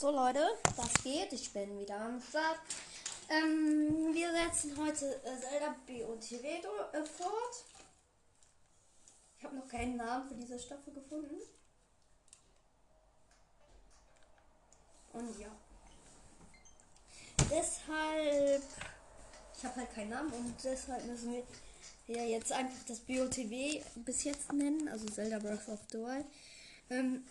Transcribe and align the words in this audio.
So 0.00 0.10
Leute, 0.10 0.56
was 0.76 0.94
geht? 1.04 1.30
Ich 1.34 1.52
bin 1.52 1.78
wieder 1.78 2.00
am 2.00 2.22
Start. 2.22 2.58
Ähm, 3.28 4.14
wir 4.14 4.32
setzen 4.32 4.74
heute 4.78 5.20
äh, 5.26 5.38
Zelda 5.38 5.76
BOTW 5.86 6.46
äh, 6.46 7.04
fort. 7.04 7.64
Ich 9.36 9.44
habe 9.44 9.56
noch 9.56 9.68
keinen 9.68 9.98
Namen 9.98 10.26
für 10.26 10.36
diese 10.36 10.58
Staffel 10.58 10.94
gefunden. 10.94 11.34
Und 15.12 15.38
ja. 15.38 15.48
Deshalb. 17.50 18.62
Ich 19.58 19.64
habe 19.66 19.76
halt 19.76 19.94
keinen 19.94 20.08
Namen 20.08 20.32
und 20.32 20.54
deshalb 20.64 21.04
müssen 21.04 21.34
wir 22.06 22.16
ja 22.16 22.24
jetzt 22.24 22.52
einfach 22.52 22.86
das 22.88 23.00
BOTW 23.00 23.82
bis 23.96 24.24
jetzt 24.24 24.50
nennen, 24.50 24.88
also 24.88 25.04
Zelda 25.04 25.38
Breath 25.38 25.68
of 25.68 25.80
the 25.92 25.98
Wild. 25.98 26.24
Ähm, 26.88 27.22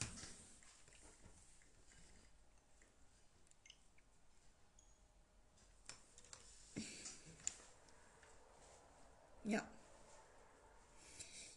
Ja. 9.50 9.64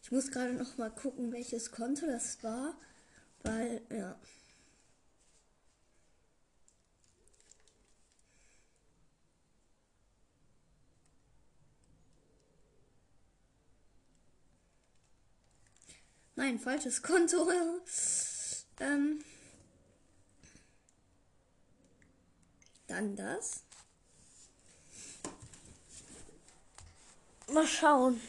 Ich 0.01 0.11
muss 0.11 0.31
gerade 0.31 0.53
noch 0.53 0.77
mal 0.79 0.89
gucken, 0.89 1.31
welches 1.31 1.71
Konto 1.71 2.07
das 2.07 2.43
war, 2.43 2.73
weil 3.43 3.81
ja. 3.91 4.19
Nein, 16.35 16.57
falsches 16.57 17.03
Konto. 17.03 17.47
ähm, 18.79 19.23
dann 22.87 23.15
das. 23.15 23.62
Mal 27.53 27.67
schauen. 27.67 28.19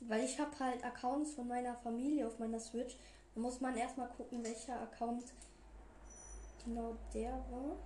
Weil 0.00 0.24
ich 0.24 0.40
habe 0.40 0.58
halt 0.58 0.84
Accounts 0.84 1.34
von 1.34 1.46
meiner 1.46 1.76
Familie 1.76 2.26
auf 2.26 2.40
meiner 2.40 2.58
Switch. 2.58 2.96
Da 3.34 3.40
muss 3.40 3.60
man 3.60 3.76
erstmal 3.76 4.08
gucken, 4.08 4.42
welcher 4.42 4.80
Account 4.80 5.24
genau 6.64 6.96
der 7.14 7.30
war. 7.50 7.76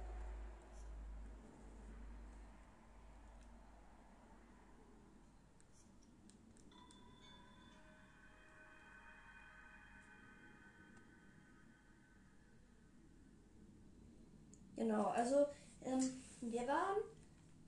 Genau, 14.77 15.09
also 15.09 15.47
ähm, 15.85 16.23
wir 16.41 16.67
waren 16.67 16.97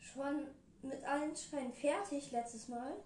schon 0.01 0.47
mit 0.83 1.05
allen 1.05 1.37
Schreien 1.37 1.73
fertig 1.73 2.31
letztes 2.31 2.69
Mal. 2.69 2.97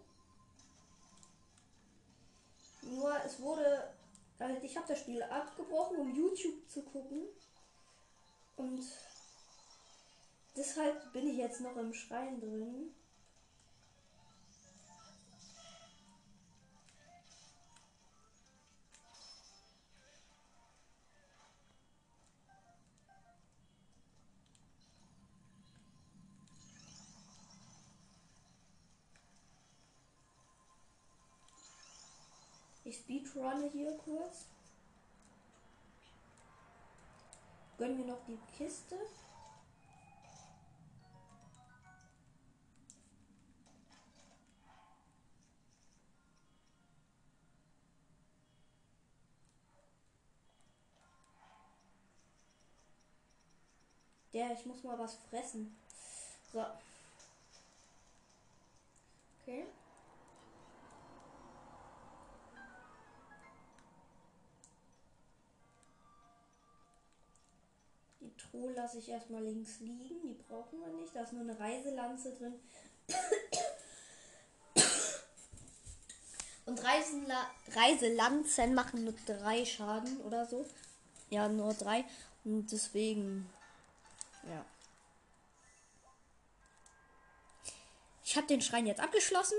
Nur 2.83 3.14
es 3.25 3.41
wurde, 3.41 3.94
also 4.38 4.62
ich 4.62 4.77
habe 4.77 4.88
das 4.88 5.00
Spiel 5.00 5.22
abgebrochen, 5.22 5.98
um 5.98 6.14
YouTube 6.14 6.69
zu 6.69 6.83
gucken. 6.83 7.25
Und 8.56 8.83
deshalb 10.56 11.12
bin 11.12 11.28
ich 11.28 11.36
jetzt 11.36 11.61
noch 11.61 11.77
im 11.77 11.92
Schrein 11.92 12.41
drin. 12.41 12.94
Speedrunne 33.10 33.69
hier 33.71 33.97
kurz. 33.98 34.47
Gönnen 37.76 37.98
wir 37.98 38.04
noch 38.04 38.25
die 38.26 38.38
Kiste. 38.56 38.97
Der, 54.32 54.53
ich 54.53 54.65
muss 54.65 54.84
mal 54.84 54.97
was 54.97 55.16
fressen. 55.28 55.77
So. 56.53 56.65
Okay. 59.41 59.66
Truhe 68.50 68.72
lasse 68.72 68.99
ich 68.99 69.09
erstmal 69.09 69.44
links 69.44 69.81
liegen. 69.81 70.22
Die 70.22 70.43
brauchen 70.49 70.81
wir 70.81 70.88
nicht. 70.88 71.15
Da 71.15 71.22
ist 71.22 71.33
nur 71.33 71.43
eine 71.43 71.59
Reiselanze 71.59 72.34
drin. 72.34 72.55
Und 76.66 76.84
Reisenla 76.84 77.50
Reiselanzen 77.72 78.75
machen 78.75 79.05
nur 79.05 79.15
drei 79.27 79.65
Schaden 79.65 80.21
oder 80.21 80.47
so. 80.47 80.66
Ja, 81.28 81.49
nur 81.49 81.75
drei. 81.75 82.05
Und 82.44 82.71
deswegen. 82.71 83.49
Ja. 84.44 84.65
Ich 88.25 88.37
habe 88.37 88.47
den 88.47 88.62
Schrein 88.62 88.87
jetzt 88.87 89.00
abgeschlossen. 89.00 89.56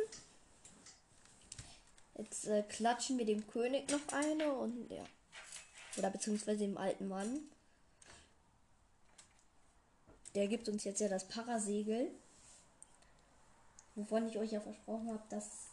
Jetzt 2.18 2.48
äh, 2.48 2.64
klatschen 2.64 3.18
wir 3.18 3.26
dem 3.26 3.46
König 3.48 3.90
noch 3.92 4.14
eine 4.14 4.54
und 4.54 4.90
ja. 4.90 5.04
Oder 5.98 6.10
beziehungsweise 6.10 6.60
dem 6.60 6.78
alten 6.78 7.08
Mann. 7.08 7.42
Der 10.36 10.48
gibt 10.48 10.70
uns 10.70 10.84
jetzt 10.84 11.02
ja 11.02 11.10
das 11.10 11.28
Parasegel. 11.28 12.12
Wovon 13.96 14.28
ich 14.28 14.38
euch 14.38 14.52
ja 14.52 14.62
versprochen 14.62 15.10
habe, 15.10 15.24
dass 15.30 15.68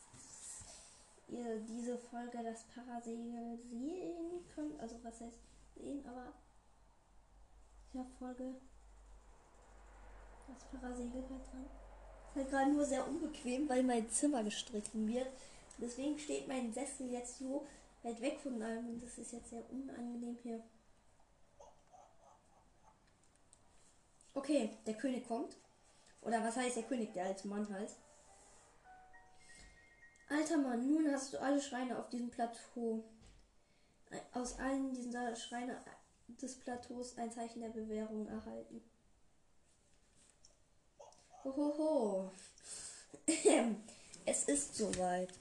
ihr 1.29 1.61
diese 1.61 1.97
Folge 1.99 2.39
das 2.43 2.65
Parasegel 2.75 3.59
sehen 3.71 4.45
könnt. 4.55 4.81
Also 4.81 4.97
was 5.03 5.21
heißt 5.21 5.39
sehen, 5.77 6.05
aber 6.07 6.33
der 7.95 8.05
Folge 8.19 8.55
das 10.49 10.81
Parasegel 10.81 11.23
halt 11.23 11.53
dran. 11.53 11.67
Ist 12.31 12.37
halt 12.37 12.51
gerade 12.51 12.73
nur 12.73 12.85
sehr 12.85 13.07
unbequem, 13.07 13.69
weil 13.69 13.83
mein 13.83 14.09
Zimmer 14.11 14.43
gestrichen 14.43 15.09
wird. 15.09 15.29
Deswegen 15.79 16.19
steht 16.19 16.49
mein 16.49 16.73
Sessel 16.73 17.11
jetzt 17.13 17.39
so 17.39 17.67
weit 18.03 18.21
weg 18.21 18.39
von 18.43 18.61
allem 18.63 18.89
und 18.89 19.03
das 19.03 19.19
ist 19.19 19.33
jetzt 19.33 19.51
sehr 19.51 19.63
unangenehm 19.71 20.37
hier. 20.43 20.63
Okay, 24.39 24.71
der 24.87 24.95
König 24.95 25.27
kommt. 25.27 25.57
Oder 26.23 26.45
was 26.45 26.57
heißt 26.57 26.77
der 26.77 26.85
König, 26.85 27.13
der 27.13 27.25
als 27.25 27.45
Mann 27.45 27.69
heißt? 27.69 27.97
Alter 30.29 30.59
Mann, 30.59 30.89
nun 30.89 31.11
hast 31.13 31.33
du 31.33 31.41
alle 31.41 31.61
Schreine 31.61 31.99
auf 31.99 32.09
diesem 32.09 32.31
Plateau. 32.31 33.03
Aus 34.33 34.57
allen 34.61 34.95
diesen 34.95 35.13
Schreine 35.35 35.83
des 36.29 36.55
Plateaus 36.55 37.19
ein 37.19 37.33
Zeichen 37.33 37.63
der 37.63 37.71
Bewährung 37.71 38.29
erhalten. 38.29 38.81
Hohoho. 41.43 42.31
es 44.25 44.45
ist 44.45 44.77
soweit. 44.77 45.33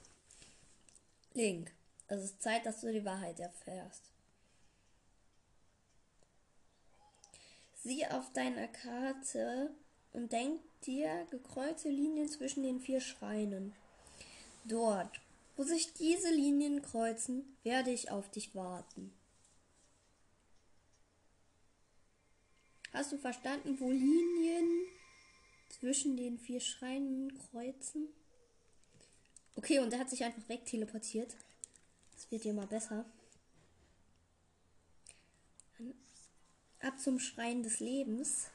Link, 1.34 1.70
es 2.08 2.24
ist 2.24 2.42
Zeit, 2.42 2.66
dass 2.66 2.80
du 2.80 2.92
die 2.92 3.04
Wahrheit 3.04 3.38
erfährst. 3.38 4.07
Sieh 7.82 8.06
auf 8.06 8.32
deiner 8.32 8.68
Karte 8.68 9.74
und 10.12 10.32
denk 10.32 10.60
dir 10.82 11.26
gekreuzte 11.30 11.88
Linien 11.88 12.28
zwischen 12.28 12.62
den 12.62 12.80
vier 12.80 13.00
Schreinen. 13.00 13.74
Dort, 14.64 15.20
wo 15.56 15.62
sich 15.62 15.94
diese 15.94 16.30
Linien 16.30 16.82
kreuzen, 16.82 17.56
werde 17.62 17.90
ich 17.90 18.10
auf 18.10 18.30
dich 18.30 18.54
warten. 18.54 19.12
Hast 22.92 23.12
du 23.12 23.18
verstanden, 23.18 23.78
wo 23.80 23.90
Linien 23.90 24.86
zwischen 25.68 26.16
den 26.16 26.38
vier 26.38 26.60
Schreinen 26.60 27.36
kreuzen? 27.38 28.08
Okay, 29.54 29.78
und 29.78 29.92
er 29.92 30.00
hat 30.00 30.10
sich 30.10 30.24
einfach 30.24 30.48
wegteleportiert. 30.48 31.36
Das 32.14 32.30
wird 32.30 32.44
ja 32.44 32.52
mal 32.52 32.66
besser. 32.66 33.04
Ab 36.80 36.98
zum 36.98 37.18
Schrein 37.18 37.62
des 37.62 37.80
Lebens 37.80 38.46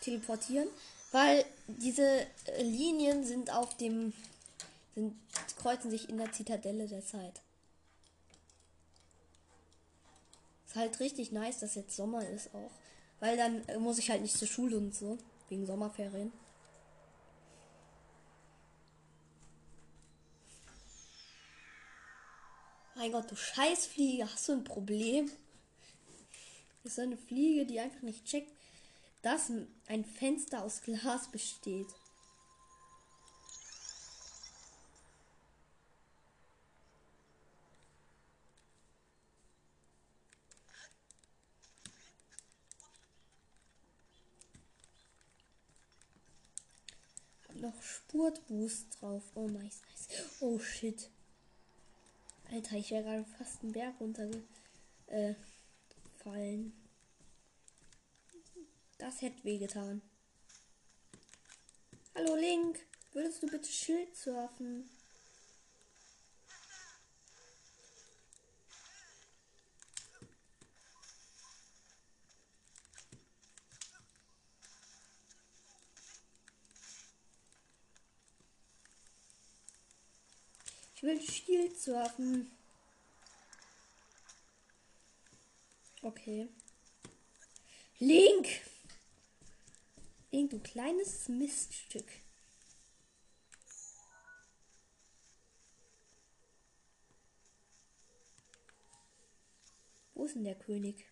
teleportieren, 0.00 0.68
weil 1.12 1.44
diese 1.66 2.26
äh, 2.46 2.62
Linien 2.62 3.24
sind 3.24 3.52
auf 3.52 3.76
dem 3.76 4.12
sind 4.94 5.16
kreuzen 5.58 5.90
sich 5.90 6.08
in 6.08 6.18
der 6.18 6.32
Zitadelle 6.32 6.86
der 6.86 7.04
Zeit. 7.04 7.40
Ist 10.66 10.76
halt 10.76 11.00
richtig 11.00 11.32
nice, 11.32 11.60
dass 11.60 11.74
jetzt 11.74 11.96
Sommer 11.96 12.28
ist 12.28 12.54
auch. 12.54 12.70
Weil 13.20 13.36
dann 13.36 13.66
äh, 13.68 13.78
muss 13.78 13.98
ich 13.98 14.10
halt 14.10 14.22
nicht 14.22 14.36
zur 14.36 14.48
Schule 14.48 14.76
und 14.76 14.94
so. 14.94 15.18
Wegen 15.48 15.66
Sommerferien. 15.66 16.32
Mein 22.96 23.10
Gott, 23.10 23.30
du 23.30 23.36
Scheißfliege, 23.36 24.24
hast 24.24 24.48
du 24.48 24.52
ein 24.52 24.64
Problem? 24.64 25.30
Ist 26.84 26.98
eine 26.98 27.16
Fliege, 27.16 27.64
die 27.66 27.80
einfach 27.80 28.02
nicht 28.02 28.26
checkt, 28.26 28.52
dass 29.22 29.50
ein 29.86 30.04
Fenster 30.04 30.62
aus 30.62 30.82
Glas 30.82 31.28
besteht. 31.28 31.88
noch 47.64 47.82
Spurtboost 47.82 49.00
drauf. 49.00 49.22
Oh, 49.34 49.48
nice, 49.48 49.80
nice. 49.90 50.08
Oh, 50.40 50.58
shit. 50.58 51.08
Alter, 52.50 52.76
ich 52.76 52.90
wäre 52.90 53.02
gerade 53.02 53.24
fast 53.38 53.62
einen 53.62 53.72
Berg 53.72 53.94
runtergefallen. 54.00 54.46
Äh, 55.06 55.34
das 58.98 59.20
hätte 59.20 59.44
wehgetan. 59.44 60.00
Hallo 62.14 62.34
Link, 62.36 62.78
würdest 63.12 63.42
du 63.42 63.46
bitte 63.46 63.68
Schild 63.68 64.16
surfen? 64.16 64.88
will 81.04 81.20
Shield 81.20 81.78
surfen. 81.78 82.50
Okay. 86.04 86.50
Link! 87.98 88.46
Link, 90.30 90.50
du 90.50 90.58
kleines 90.58 91.30
Miststück. 91.30 92.04
Wo 100.12 100.26
ist 100.26 100.34
denn 100.34 100.44
der 100.44 100.56
König? 100.56 101.06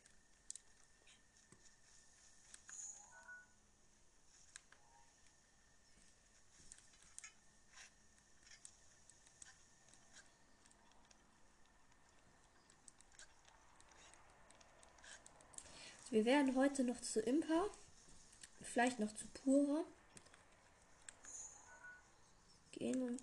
Wir 16.13 16.27
werden 16.27 16.55
heute 16.57 16.85
noch 16.85 17.01
zu 17.01 17.23
Impa, 17.23 17.71
vielleicht 18.61 18.99
noch 18.99 19.15
zu 19.15 19.27
Pura 19.29 19.83
gehen 22.73 23.01
und 23.01 23.19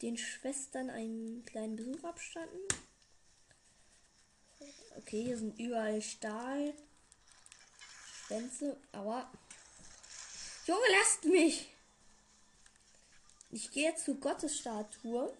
den 0.00 0.16
Schwestern 0.16 0.88
einen 0.88 1.44
kleinen 1.44 1.76
Besuch 1.76 2.02
abstatten. 2.02 2.58
Okay, 4.96 5.24
hier 5.24 5.36
sind 5.36 5.60
überall 5.60 6.00
Stahl. 6.00 6.72
Schwänze, 8.14 8.78
aber. 8.92 9.30
Junge, 10.64 10.86
lasst 10.90 11.24
mich! 11.24 11.68
Ich 13.50 13.70
gehe 13.72 13.90
jetzt 13.90 14.06
zur 14.06 14.18
Gottesstatue. 14.20 15.36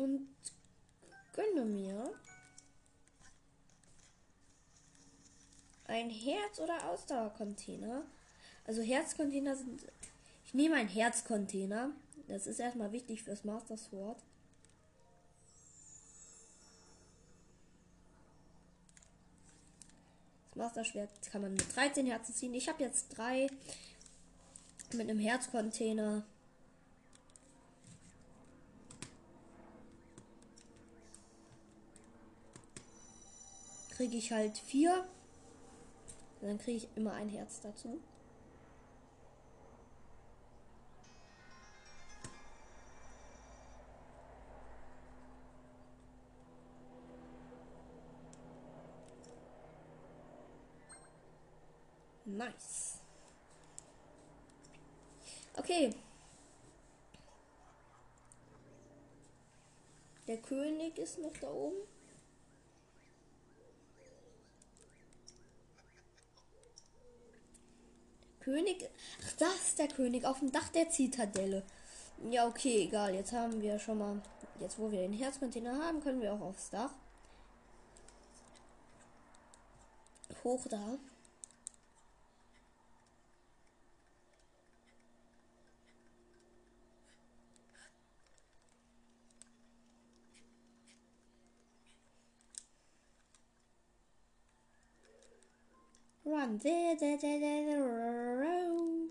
Und 0.00 0.28
gönne 1.34 1.64
mir 1.64 2.12
ein 5.86 6.08
Herz- 6.08 6.58
oder 6.58 6.88
Ausdauercontainer. 6.88 8.02
Also 8.66 8.82
Herzcontainer 8.82 9.56
sind. 9.56 9.84
Ich 10.44 10.54
nehme 10.54 10.76
ein 10.76 10.88
Herzcontainer. 10.88 11.90
Das 12.28 12.46
ist 12.46 12.60
erstmal 12.60 12.92
wichtig 12.92 13.22
fürs 13.22 13.44
Master 13.44 13.76
Sword. 13.76 14.22
Das 20.48 20.56
Master 20.56 20.84
Schwert 20.84 21.10
kann 21.30 21.42
man 21.42 21.52
mit 21.52 21.76
13 21.76 22.06
Herzen 22.06 22.34
ziehen. 22.34 22.54
Ich 22.54 22.68
habe 22.68 22.82
jetzt 22.82 23.08
drei 23.16 23.48
mit 24.92 25.08
einem 25.08 25.18
Herzcontainer. 25.18 26.24
Kriege 34.00 34.16
ich 34.16 34.32
halt 34.32 34.56
vier. 34.56 35.04
dann 36.40 36.56
kriege 36.56 36.78
ich 36.78 36.88
immer 36.96 37.12
ein 37.12 37.28
Herz 37.28 37.60
dazu. 37.60 38.00
Nice. 52.24 53.00
Okay. 55.58 55.94
Der 60.26 60.38
König 60.38 60.96
ist 60.96 61.18
noch 61.18 61.36
da 61.38 61.50
oben. 61.50 61.99
König. 68.50 68.88
Ach, 69.24 69.32
das 69.38 69.68
ist 69.68 69.78
der 69.78 69.88
König 69.88 70.24
auf 70.24 70.40
dem 70.40 70.50
Dach 70.50 70.68
der 70.70 70.90
Zitadelle. 70.90 71.62
Ja, 72.30 72.46
okay, 72.46 72.84
egal. 72.84 73.14
Jetzt 73.14 73.32
haben 73.32 73.62
wir 73.62 73.78
schon 73.78 73.98
mal. 73.98 74.20
Jetzt, 74.58 74.78
wo 74.78 74.90
wir 74.90 75.00
den 75.00 75.12
Herzcontainer 75.12 75.78
haben, 75.84 76.02
können 76.02 76.20
wir 76.20 76.32
auch 76.32 76.40
aufs 76.40 76.70
Dach. 76.70 76.90
Hoch 80.44 80.66
da. 80.68 80.98
Run. 97.78 99.10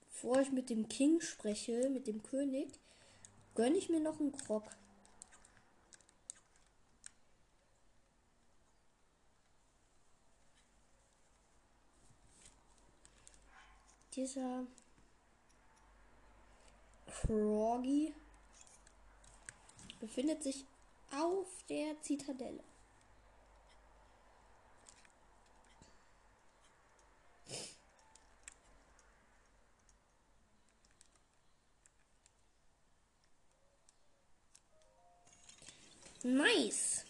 Bevor 0.00 0.40
ich 0.40 0.50
mit 0.50 0.70
dem 0.70 0.88
King 0.88 1.20
spreche, 1.20 1.88
mit 1.88 2.08
dem 2.08 2.24
König, 2.24 2.80
gönne 3.54 3.76
ich 3.76 3.88
mir 3.88 4.00
noch 4.00 4.18
einen 4.18 4.32
Krog. 4.32 4.64
Dieser 14.16 14.66
Froggy 17.06 18.14
befindet 20.00 20.42
sich 20.42 20.64
auf 21.12 21.46
der 21.68 22.00
Zitadelle. 22.00 22.64
Nice. 36.22 37.05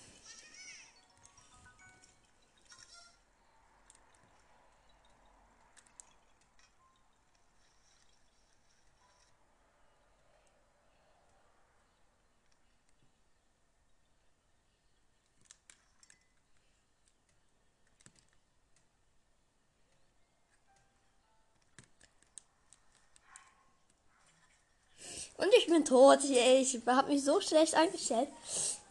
Bin 25.76 25.84
tot. 25.84 26.24
Ich, 26.24 26.30
ich 26.30 26.86
habe 26.86 27.12
mich 27.12 27.24
so 27.24 27.40
schlecht 27.40 27.74
eingestellt, 27.74 28.28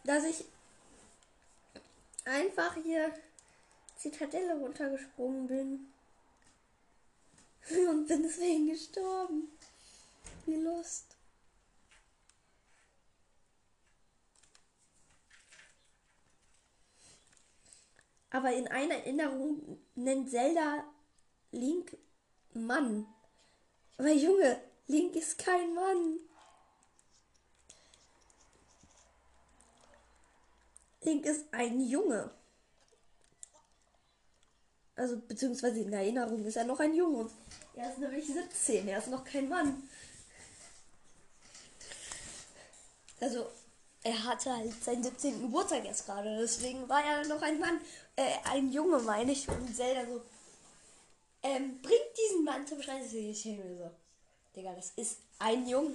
dass 0.04 0.24
ich 0.24 0.44
einfach 2.24 2.74
hier 2.82 3.12
Zitadelle 3.96 4.54
runtergesprungen 4.54 5.46
bin. 5.46 5.92
Und 7.88 8.06
bin 8.06 8.22
deswegen 8.22 8.68
gestorben. 8.68 9.48
Wie 10.44 10.56
Lust. 10.56 11.06
Aber 18.30 18.52
in 18.52 18.68
einer 18.68 18.96
Erinnerung 18.96 19.80
nennt 19.94 20.30
Zelda 20.30 20.84
Link 21.52 21.96
Mann. 22.52 23.06
Aber 23.96 24.12
Junge, 24.12 24.60
Link 24.88 25.16
ist 25.16 25.38
kein 25.38 25.74
Mann. 25.74 26.20
Link 31.06 31.24
ist 31.24 31.46
ein 31.52 31.80
Junge. 31.80 32.30
Also, 34.96 35.18
beziehungsweise 35.28 35.80
in 35.80 35.92
Erinnerung 35.92 36.44
ist 36.44 36.56
er 36.56 36.64
noch 36.64 36.80
ein 36.80 36.94
Junge. 36.94 37.30
Er 37.74 37.90
ist 37.90 37.98
nämlich 37.98 38.26
17, 38.26 38.88
er 38.88 38.98
ist 38.98 39.08
noch 39.08 39.24
kein 39.24 39.48
Mann. 39.48 39.88
Also, 43.20 43.46
er 44.02 44.24
hatte 44.24 44.54
halt 44.54 44.84
seinen 44.84 45.02
17. 45.02 45.42
Geburtstag 45.42 45.84
jetzt 45.84 46.06
gerade, 46.06 46.38
deswegen 46.38 46.88
war 46.88 47.04
er 47.04 47.26
noch 47.26 47.42
ein 47.42 47.58
Mann, 47.58 47.80
äh, 48.16 48.36
ein 48.44 48.72
Junge, 48.72 48.98
meine 49.00 49.32
ich. 49.32 49.48
Und 49.48 49.76
Zelda 49.76 50.06
so, 50.06 50.22
ähm, 51.42 51.80
bringt 51.82 52.16
diesen 52.18 52.44
Mann 52.44 52.66
zum 52.66 52.82
Schreien. 52.82 53.04
Ich 53.04 53.44
mir 53.44 53.76
so, 53.78 53.90
Digga, 54.54 54.74
das 54.74 54.92
ist 54.96 55.18
ein 55.38 55.68
Junge. 55.68 55.94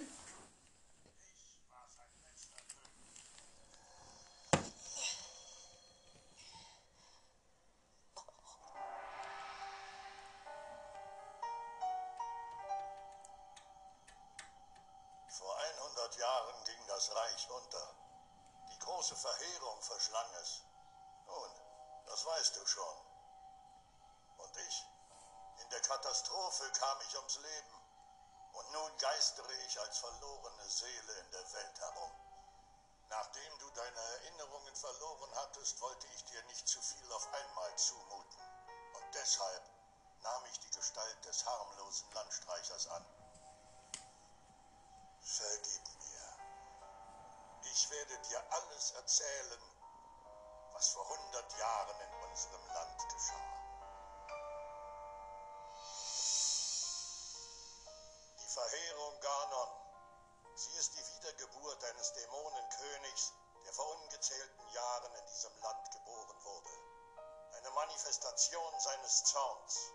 Manifestation 68.42 68.80
seines 68.80 69.24
Zorns. 69.26 69.94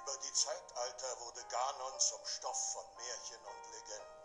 Über 0.00 0.16
die 0.16 0.32
Zeitalter 0.32 1.20
wurde 1.20 1.44
Ganon 1.44 2.00
zum 2.00 2.24
Stoff 2.24 2.72
von 2.72 2.86
Märchen 2.96 3.44
und 3.44 3.72
Legenden 3.72 4.22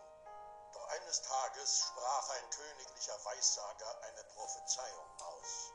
eines 0.89 1.21
Tages 1.21 1.87
sprach 1.87 2.29
ein 2.29 2.49
königlicher 2.49 3.25
Weissager 3.25 4.01
eine 4.03 4.23
Prophezeiung 4.23 5.11
aus. 5.19 5.73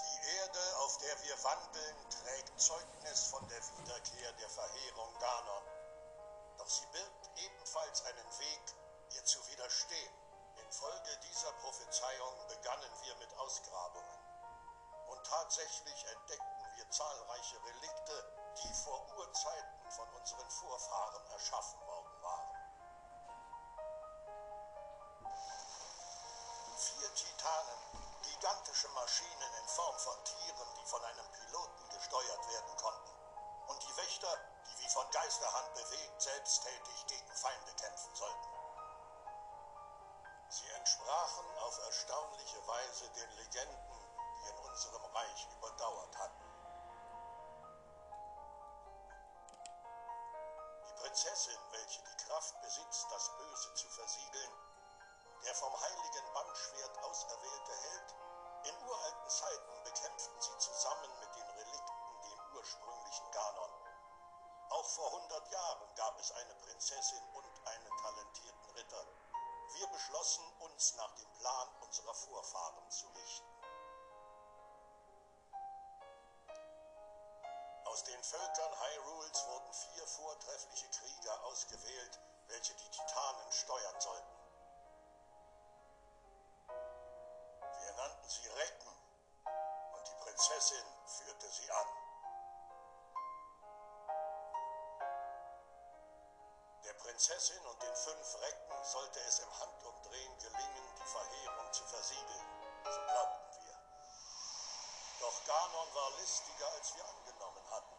Die 0.00 0.36
Erde, 0.38 0.76
auf 0.78 0.96
der 0.98 1.22
wir 1.24 1.44
wandeln, 1.44 1.96
trägt 2.08 2.58
Zeugnis 2.58 3.26
von 3.26 3.46
der 3.48 3.60
Wiederkehr 3.78 4.32
der 4.32 4.48
Verheerung 4.48 5.18
Ganon. 5.18 5.64
Doch 6.56 6.68
sie 6.68 6.86
birgt 6.86 7.30
ebenfalls 7.36 8.02
einen 8.06 8.38
Weg, 8.38 8.74
ihr 9.16 9.24
zu 9.26 9.46
widerstehen. 9.48 10.23
Infolge 10.84 11.16
dieser 11.32 11.50
Prophezeiung 11.52 12.46
begannen 12.46 12.92
wir 13.00 13.16
mit 13.16 13.34
Ausgrabungen. 13.38 14.18
Und 15.06 15.26
tatsächlich 15.26 16.04
entdeckten 16.12 16.76
wir 16.76 16.90
zahlreiche 16.90 17.56
Relikte, 17.64 18.52
die 18.62 18.74
vor 18.74 19.06
Urzeiten 19.16 19.90
von 19.90 20.06
unseren 20.10 20.50
Vorfahren 20.50 21.26
erschaffen 21.30 21.80
worden 21.86 22.22
waren. 22.22 22.50
Vier 26.76 27.14
Titanen, 27.14 27.78
gigantische 28.22 28.88
Maschinen 28.88 29.54
in 29.62 29.68
Form 29.68 29.98
von 29.98 30.22
Tieren, 30.24 30.68
die 30.76 30.86
von 30.86 31.02
einem 31.02 31.32
Piloten 31.32 31.88
gesteuert 31.96 32.48
werden 32.48 32.76
konnten. 32.76 33.14
Und 33.68 33.82
die 33.88 33.96
Wächter, 33.96 34.38
die 34.66 34.84
wie 34.84 34.90
von 34.90 35.10
Geisterhand 35.10 35.72
bewegt, 35.72 36.20
selbsttätig 36.20 37.06
gegen 37.06 37.36
Feinde 37.36 37.72
kämpfen 37.72 38.14
sollten. 38.14 38.53
Entsprachen 41.14 41.46
auf 41.58 41.78
erstaunliche 41.78 42.58
Weise 42.66 43.08
den 43.10 43.30
Legenden, 43.36 43.78
die 44.42 44.48
in 44.48 44.58
unserem 44.68 45.04
Reich 45.14 45.48
überdauert 45.56 46.18
hatten. 46.18 46.53
Wir 70.24 70.30
beschlossen, 70.30 70.52
uns 70.60 70.94
nach 70.96 71.14
dem 71.16 71.30
Plan 71.32 71.68
unserer 71.82 72.14
Vorfahren 72.14 72.90
zu 72.90 73.06
richten. 73.08 73.46
Aus 77.84 78.04
den 78.04 78.24
Völkern 78.24 78.72
Hyrules 78.80 79.46
wurden 79.48 79.74
vier 79.74 80.06
vortreffliche 80.06 80.88
Krieger 80.88 81.44
ausgewählt, 81.44 82.20
welche 82.48 82.74
die 82.74 82.88
Titanen 82.88 83.52
steuern 83.52 84.00
sollten. 84.00 84.36
Wir 87.80 87.92
nannten 87.92 88.28
sie 88.30 88.48
Recken 88.48 88.96
und 89.92 90.08
die 90.08 90.24
Prinzessin 90.24 90.93
Prinzessin 97.14 97.64
und 97.64 97.80
den 97.80 97.94
fünf 97.94 98.40
Recken 98.40 98.74
sollte 98.82 99.20
es 99.20 99.38
im 99.38 99.60
Handumdrehen 99.60 100.36
gelingen, 100.36 100.94
die 100.98 101.06
Verheerung 101.06 101.72
zu 101.72 101.84
versiegeln. 101.84 102.46
So 102.82 103.00
glaubten 103.06 103.54
wir. 103.62 103.78
Doch 105.20 105.44
Ganon 105.46 105.94
war 105.94 106.10
listiger, 106.18 106.66
als 106.72 106.96
wir 106.96 107.04
angenommen 107.06 107.70
hatten. 107.70 107.94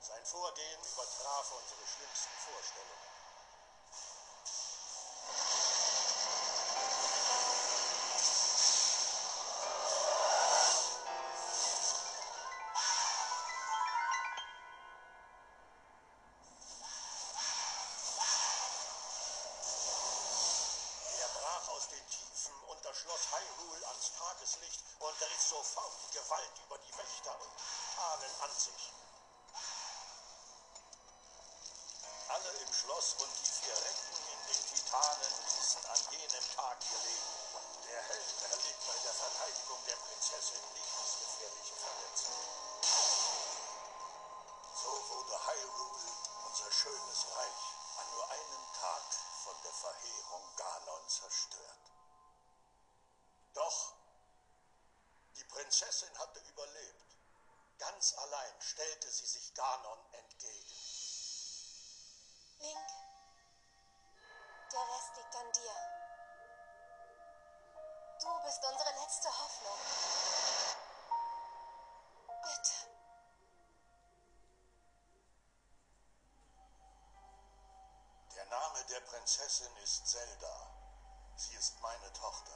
Sein 0.00 0.24
Vorgehen 0.24 0.80
übertraf 0.80 1.52
unsere 1.52 1.86
schlimmsten 1.86 2.32
Vorstellungen. 2.48 3.15
Der 78.88 79.00
Prinzessin 79.00 79.76
ist 79.82 80.06
Zelda. 80.06 80.70
Sie 81.34 81.56
ist 81.56 81.80
meine 81.80 82.12
Tochter. 82.12 82.55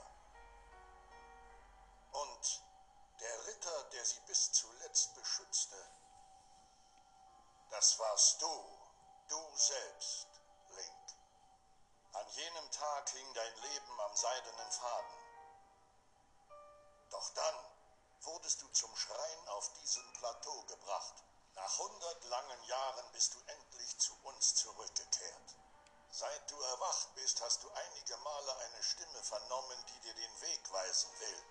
Erwacht 26.80 27.14
bist, 27.14 27.38
hast 27.42 27.62
du 27.62 27.70
einige 27.72 28.16
Male 28.16 28.56
eine 28.56 28.82
Stimme 28.82 29.22
vernommen, 29.22 29.84
die 29.86 30.00
dir 30.00 30.14
den 30.14 30.40
Weg 30.40 30.72
weisen 30.72 31.10
will. 31.20 31.44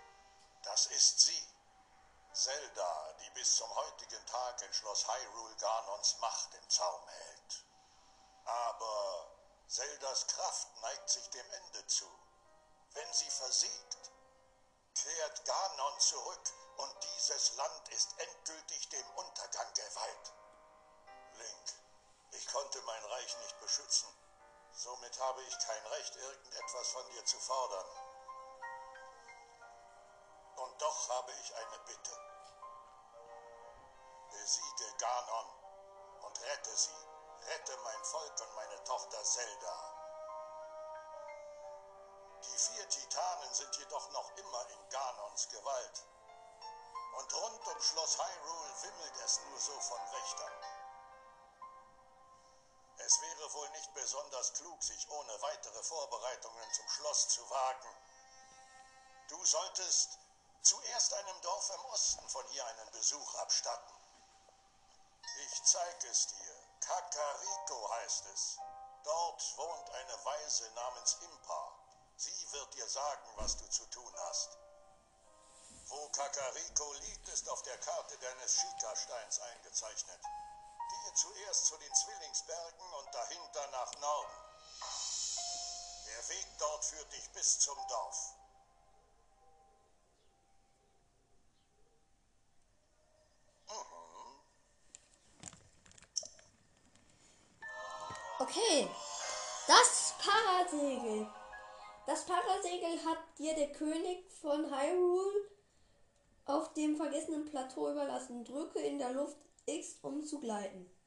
Das 0.64 0.88
ist 0.88 1.20
sie. 1.20 1.48
Zelda, 2.34 3.14
die 3.22 3.30
bis 3.32 3.58
zum 3.58 3.70
heutigen 3.76 4.26
Tag 4.26 4.60
in 4.64 4.74
Schloss 4.74 5.08
Hyrule 5.08 5.56
Ganons 5.58 6.18
Macht 6.18 6.56
im 6.56 6.68
Zaum 6.72 7.08
hält. 7.08 7.64
Aber 8.46 9.32
Zeldas 9.68 10.26
Kraft 10.26 10.76
neigt 10.82 11.10
sich 11.12 11.30
dem 11.30 11.52
Ende 11.52 11.86
zu. 11.86 12.10
Wenn 12.94 13.14
sie 13.14 13.30
versiegt, 13.30 14.12
kehrt 14.96 15.46
Ganon 15.46 16.00
zurück 16.00 16.54
und 16.78 16.96
dieses 17.04 17.54
Land 17.54 17.90
ist 17.90 18.18
endgültig 18.18 18.90
dem 18.90 19.10
Untergang 19.12 19.74
geweiht. 19.76 20.34
Link, 21.34 21.74
ich 22.32 22.48
konnte 22.48 22.82
mein 22.82 23.06
Reich 23.06 23.38
nicht 23.42 23.60
beschützen. 23.60 24.19
Somit 24.82 25.20
habe 25.20 25.42
ich 25.44 25.60
kein 25.60 25.86
Recht, 25.88 26.16
irgendetwas 26.16 26.88
von 26.92 27.06
dir 27.10 27.26
zu 27.26 27.38
fordern. 27.38 27.86
Und 30.56 30.82
doch 30.82 31.10
habe 31.10 31.34
ich 31.34 31.54
eine 31.54 31.80
Bitte. 31.80 32.18
Besiege 34.32 34.96
Ganon 34.98 35.50
und 36.22 36.42
rette 36.44 36.78
sie. 36.78 36.96
Rette 37.42 37.78
mein 37.84 38.04
Volk 38.06 38.40
und 38.40 38.56
meine 38.56 38.82
Tochter 38.86 39.22
Zelda. 39.22 39.76
Die 42.46 42.58
vier 42.58 42.88
Titanen 42.88 43.54
sind 43.54 43.76
jedoch 43.76 44.10
noch 44.12 44.32
immer 44.38 44.70
in 44.70 44.90
Ganons 44.90 45.50
Gewalt. 45.50 46.06
Und 47.18 47.34
rund 47.34 47.68
um 47.68 47.82
Schloss 47.82 48.18
Hyrule 48.18 48.82
wimmelt 48.84 49.18
es 49.26 49.42
nur 49.42 49.60
so 49.60 49.78
von 49.82 50.00
Wächtern. 50.14 50.79
Es 53.00 53.22
wäre 53.22 53.54
wohl 53.54 53.70
nicht 53.70 53.94
besonders 53.94 54.54
klug, 54.54 54.84
sich 54.84 55.10
ohne 55.10 55.42
weitere 55.42 55.84
Vorbereitungen 55.84 56.74
zum 56.74 56.90
Schloss 56.90 57.30
zu 57.30 57.50
wagen. 57.50 57.90
Du 59.30 59.46
solltest 59.46 60.20
zuerst 60.62 61.14
einem 61.14 61.42
Dorf 61.42 61.70
im 61.70 61.86
Osten 61.86 62.28
von 62.30 62.46
hier 62.48 62.66
einen 62.66 62.92
Besuch 62.92 63.36
abstatten. 63.36 63.96
Ich 65.46 65.64
zeig 65.64 66.04
es 66.06 66.28
dir. 66.28 66.56
Kakariko 66.82 67.90
heißt 67.92 68.26
es. 68.34 68.58
Dort 69.04 69.58
wohnt 69.58 69.90
eine 69.92 70.26
Weise 70.26 70.70
namens 70.72 71.14
Impa. 71.22 71.74
Sie 72.18 72.52
wird 72.52 72.74
dir 72.74 72.88
sagen, 72.90 73.32
was 73.38 73.58
du 73.58 73.68
zu 73.70 73.86
tun 73.86 74.14
hast. 74.28 74.58
Wo 75.86 76.10
Kakariko 76.10 76.94
liegt, 76.94 77.30
ist 77.30 77.48
auf 77.48 77.62
der 77.64 77.78
Karte 77.78 78.18
deines 78.18 78.56
Shika-Steins 78.56 79.40
eingezeichnet. 79.40 80.22
Gehe 81.10 81.16
zuerst 81.16 81.66
zu 81.66 81.78
den 81.78 81.94
Zwillingsbergen 81.94 82.94
und 83.00 83.16
dahinter 83.16 83.68
nach 83.72 83.92
Norden. 84.00 84.32
Der 86.06 86.30
Weg 86.30 86.48
dort 86.60 86.86
führt 86.86 87.12
dich 87.12 87.32
bis 87.32 87.60
zum 87.60 87.78
Dorf. 87.88 88.36
Okay, 98.40 98.88
das 99.68 100.14
Parasegel. 100.20 101.28
Das 102.06 102.26
Parasegel 102.26 103.04
hat 103.06 103.38
dir 103.40 103.56
der 103.56 103.72
König 103.72 104.32
von 104.42 104.66
Hyrule 104.70 105.50
auf 106.46 106.74
dem 106.74 106.98
vergessenen 106.98 107.46
Plateau 107.46 107.92
überlassen. 107.92 108.46
Drücke 108.46 108.80
in 108.80 109.00
der 109.00 109.12
Luft 109.12 109.38
X, 109.66 109.98
um 110.04 110.24
zu 110.24 110.40
gleiten. 110.40 110.99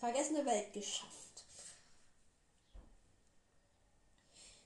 Vergessene 0.00 0.46
Welt 0.46 0.72
geschafft. 0.72 1.44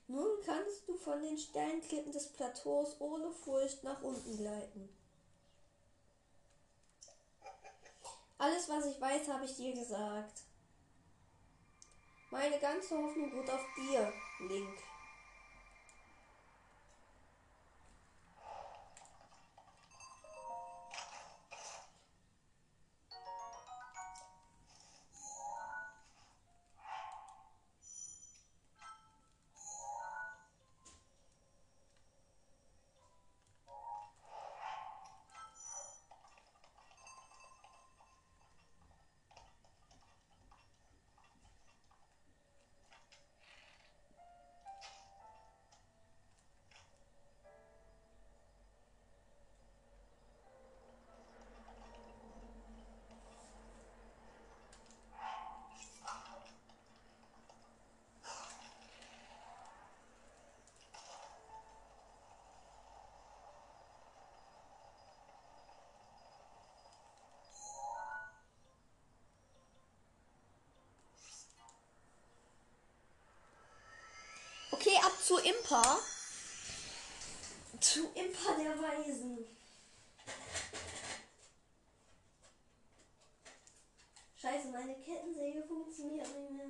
Nun 0.07 0.41
kannst 0.47 0.87
du 0.87 0.97
von 0.97 1.21
den 1.21 1.37
Sternklippen 1.37 2.13
des 2.13 2.29
Plateaus 2.29 2.95
ohne 3.01 3.33
Furcht 3.33 3.83
nach 3.83 4.01
unten 4.03 4.37
gleiten. 4.37 4.89
Alles, 8.39 8.69
was 8.69 8.87
ich 8.87 9.01
weiß, 9.01 9.27
habe 9.27 9.45
ich 9.45 9.57
dir 9.57 9.75
gesagt. 9.75 10.43
Meine 12.31 12.61
ganze 12.61 12.97
Hoffnung 12.97 13.33
ruht 13.33 13.51
auf 13.51 13.67
dir, 13.77 14.13
Link. 14.39 14.79
Zu 75.25 75.39
Impa. 75.39 76.01
Zu 77.81 78.11
Impa 78.15 78.53
der 78.59 78.79
Weisen. 78.79 79.39
Scheiße, 84.37 84.69
meine 84.69 84.95
Kettensäge 84.97 85.65
funktioniert 85.67 86.27
nicht 86.27 86.51
mehr. 86.51 86.67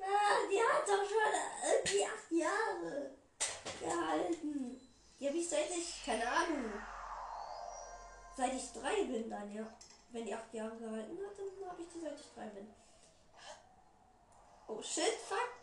Ah, 0.00 0.46
die 0.48 0.62
hat 0.62 0.86
doch 0.86 1.04
schon 1.08 1.34
irgendwie 1.72 2.04
acht 2.06 2.30
Jahre 2.30 3.10
gehalten. 3.80 4.80
Die 5.18 5.26
habe 5.26 5.38
ich 5.38 5.48
seit 5.48 5.70
ich, 5.70 6.04
keine 6.04 6.30
Ahnung, 6.30 6.72
seit 8.36 8.54
ich 8.54 8.72
drei 8.72 9.02
bin 9.04 9.28
dann, 9.28 9.52
ja. 9.52 9.66
Wenn 10.10 10.24
die 10.24 10.34
acht 10.34 10.54
Jahre 10.54 10.76
gehalten 10.76 11.18
hat, 11.18 11.36
dann 11.36 11.68
habe 11.68 11.82
ich 11.82 11.88
die 11.92 12.00
seit 12.00 12.20
ich 12.20 12.32
drei 12.32 12.46
bin. 12.46 12.72
Oh 14.68 14.80
shit, 14.80 15.18
fuck. 15.28 15.57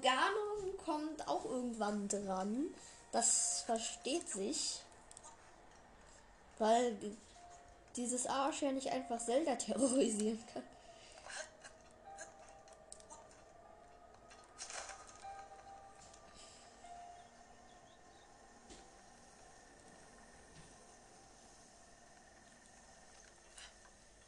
Ganon 0.00 0.76
kommt 0.84 1.28
auch 1.28 1.44
irgendwann 1.44 2.08
dran. 2.08 2.74
Das 3.12 3.62
versteht 3.66 4.28
sich. 4.28 4.80
Weil 6.58 6.96
dieses 7.96 8.26
Arsch 8.26 8.62
ja 8.62 8.72
nicht 8.72 8.90
einfach 8.90 9.18
Zelda 9.18 9.56
terrorisieren 9.56 10.42
kann. 10.52 10.62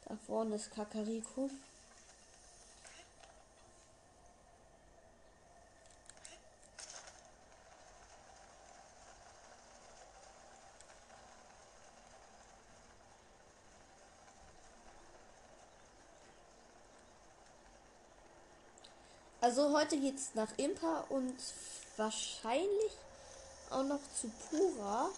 Da 0.05 0.17
vorne 0.25 0.55
ist 0.55 0.71
Kakariko. 0.71 1.49
Also 19.49 19.75
heute 19.75 19.97
geht's 19.97 20.35
nach 20.35 20.49
Impa 20.57 21.05
und 21.09 21.33
wahrscheinlich 21.97 22.91
auch 23.71 23.81
noch 23.81 23.99
zu 24.15 24.29
Pura. 24.47 25.09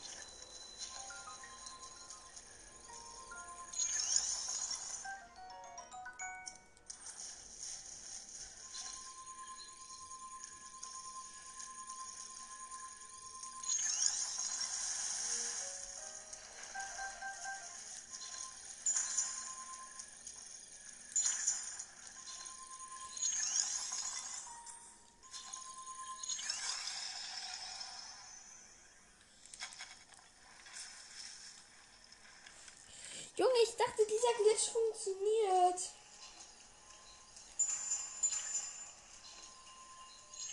Junge, 33.51 33.63
ich 33.63 33.75
dachte, 33.75 34.05
dieser 34.05 34.33
Glitch 34.43 34.69
funktioniert. 34.69 35.89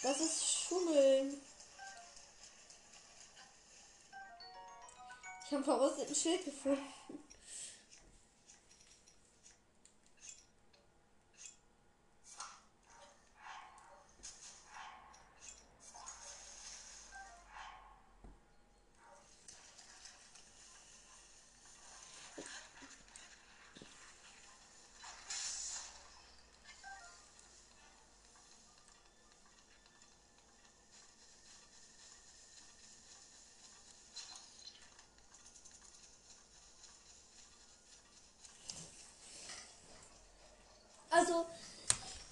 Das 0.02 0.20
ist 0.20 0.44
Schummeln. 0.44 1.40
Ich 5.44 5.52
habe 5.52 5.64
verrosteten 5.64 6.14
Schild 6.14 6.44
gefunden. 6.44 6.82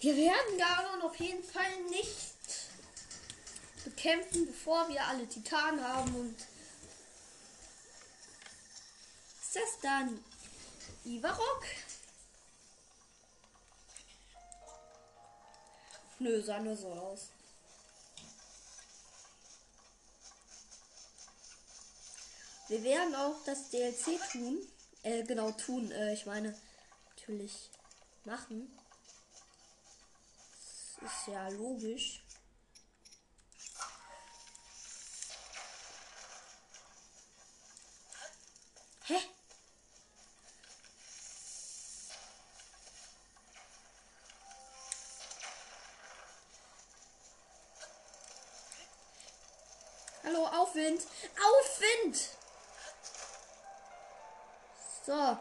Wir 0.07 0.17
werden 0.17 0.57
Ganon 0.57 1.03
auf 1.03 1.17
jeden 1.17 1.43
Fall 1.43 1.83
nicht 1.91 2.37
bekämpfen, 3.85 4.47
bevor 4.47 4.89
wir 4.89 5.05
alle 5.05 5.29
Titanen 5.29 5.83
haben 5.83 6.15
und 6.15 6.37
ist 9.43 9.57
das 9.57 9.81
dann 9.83 10.25
Ivarok? 11.05 11.65
Nö, 16.21 16.41
sah 16.41 16.61
nur 16.61 16.77
so 16.77 16.93
aus. 16.93 17.31
Wir 22.69 22.85
werden 22.85 23.15
auch 23.17 23.35
das 23.45 23.71
DLC 23.71 24.21
tun. 24.31 24.59
Äh, 25.03 25.25
genau 25.25 25.51
tun. 25.51 25.91
Äh, 25.91 26.15
ich 26.15 26.27
meine, 26.27 26.57
natürlich 27.17 27.71
machen. 28.25 28.71
Ist 31.07 31.29
ja 31.29 31.47
logisch. 31.51 32.21
Hä? 39.05 39.21
Hallo, 50.25 50.47
Aufwind! 50.49 51.03
Aufwind! 51.41 52.17
So. 55.07 55.39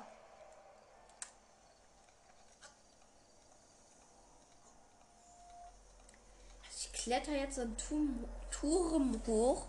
Ich 6.77 6.91
kletter 7.05 7.33
jetzt 7.33 7.59
einen 7.59 7.77
Turm, 7.77 8.25
Turm 8.49 9.21
hoch. 9.27 9.67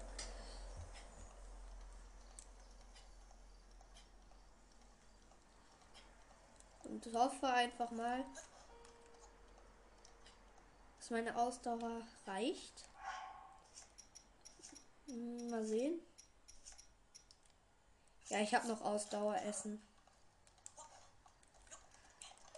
Und 6.84 7.12
hoffe 7.12 7.46
einfach 7.46 7.90
mal, 7.90 8.24
dass 10.98 11.10
meine 11.10 11.36
Ausdauer 11.36 12.00
reicht. 12.26 12.84
Hm, 15.06 15.50
Mal 15.50 15.66
sehen. 15.66 16.00
Ja, 18.30 18.40
ich 18.40 18.54
habe 18.54 18.66
noch 18.66 18.80
Ausdauer 18.80 19.36
essen. 19.42 19.86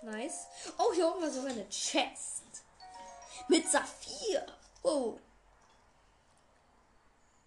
Nice. 0.03 0.47
Oh, 0.79 0.93
hier 0.93 1.09
oben 1.09 1.23
war 1.23 1.31
sogar 1.33 1.51
eine 1.51 1.69
Chest. 1.69 2.45
Mit 3.49 3.69
Saphir. 3.69 4.47
Oh. 4.83 5.19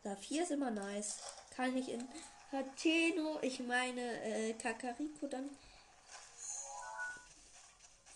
Saphir 0.03 0.43
ist 0.43 0.51
immer 0.51 0.71
nice. 0.71 1.19
Kann 1.55 1.75
ich 1.77 1.89
in 1.89 2.07
Hateno, 2.51 3.39
ich 3.41 3.59
meine 3.59 4.21
äh, 4.23 4.53
Kakariko 4.53 5.27
dann 5.27 5.49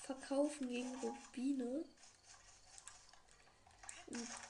verkaufen 0.02 0.70
gegen 0.70 0.94
Rubine. 0.96 1.86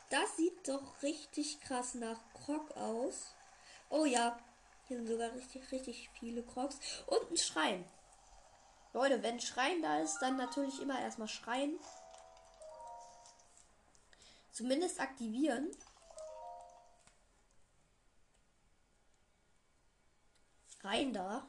Das 0.09 0.35
sieht 0.37 0.67
doch 0.67 1.01
richtig 1.01 1.61
krass 1.61 1.95
nach 1.95 2.19
Krog 2.33 2.75
aus. 2.75 3.33
Oh 3.89 4.05
ja, 4.05 4.37
hier 4.87 4.97
sind 4.97 5.07
sogar 5.07 5.33
richtig, 5.33 5.71
richtig 5.71 6.09
viele 6.19 6.43
Crocs. 6.43 6.77
Und 7.07 7.31
ein 7.31 7.37
Schrein. 7.37 7.85
Leute, 8.93 9.21
wenn 9.23 9.35
ein 9.35 9.41
Schrein 9.41 9.81
da 9.81 9.99
ist, 9.99 10.19
dann 10.19 10.37
natürlich 10.37 10.81
immer 10.81 10.99
erstmal 10.99 11.27
schreien. 11.27 11.77
Zumindest 14.55 15.01
aktivieren. 15.01 15.69
Rein 20.81 21.11
da. 21.11 21.45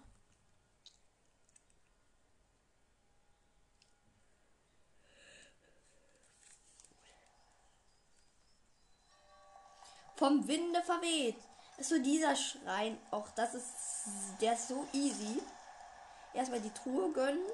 Vom 10.17 10.49
Winde 10.49 10.83
verweht. 10.83 11.37
Ist 11.79 11.91
so 11.91 12.03
dieser 12.03 12.35
Schrein. 12.35 12.99
Auch 13.13 13.31
das 13.31 13.55
ist. 13.55 13.69
Der 14.41 14.55
ist 14.55 14.67
so 14.67 14.85
easy. 14.93 15.41
Erstmal 16.35 16.61
die 16.61 16.71
Truhe 16.71 17.13
gönnen. 17.13 17.47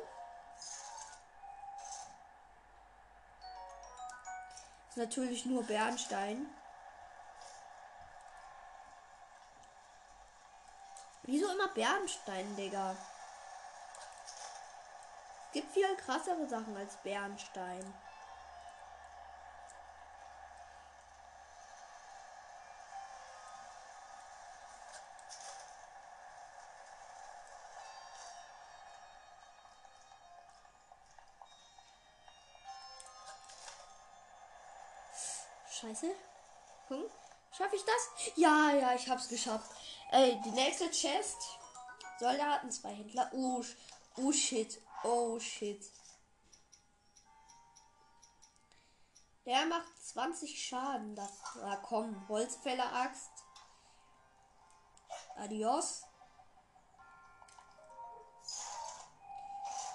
Ist 4.92 4.98
natürlich 4.98 5.46
nur 5.46 5.64
Bernstein. 5.64 6.46
Wieso 11.22 11.50
immer 11.50 11.68
Bernstein, 11.68 12.54
Digga? 12.56 12.94
gibt 15.54 15.72
viel 15.72 15.96
krassere 15.96 16.46
Sachen 16.46 16.76
als 16.76 16.98
Bernstein. 16.98 17.94
Scheiße. 35.92 36.14
Hm? 36.88 37.04
Schaffe 37.56 37.76
ich 37.76 37.84
das? 37.84 38.32
Ja, 38.36 38.70
ja, 38.70 38.94
ich 38.94 39.08
hab's 39.08 39.28
geschafft. 39.28 39.70
Ey, 40.10 40.40
die 40.44 40.50
nächste 40.50 40.90
Chest. 40.90 41.58
Soldaten, 42.18 42.70
zwei 42.70 42.94
Händler. 42.94 43.30
Oh, 43.32 43.62
oh 44.16 44.32
shit. 44.32 44.80
Oh 45.04 45.38
shit. 45.38 45.84
Der 49.44 49.66
macht 49.66 49.88
20 50.02 50.66
Schaden. 50.66 51.14
Das, 51.14 51.30
na 51.56 51.76
komm, 51.76 52.26
Holzfäller-Axt. 52.28 53.30
Adios. 55.36 56.04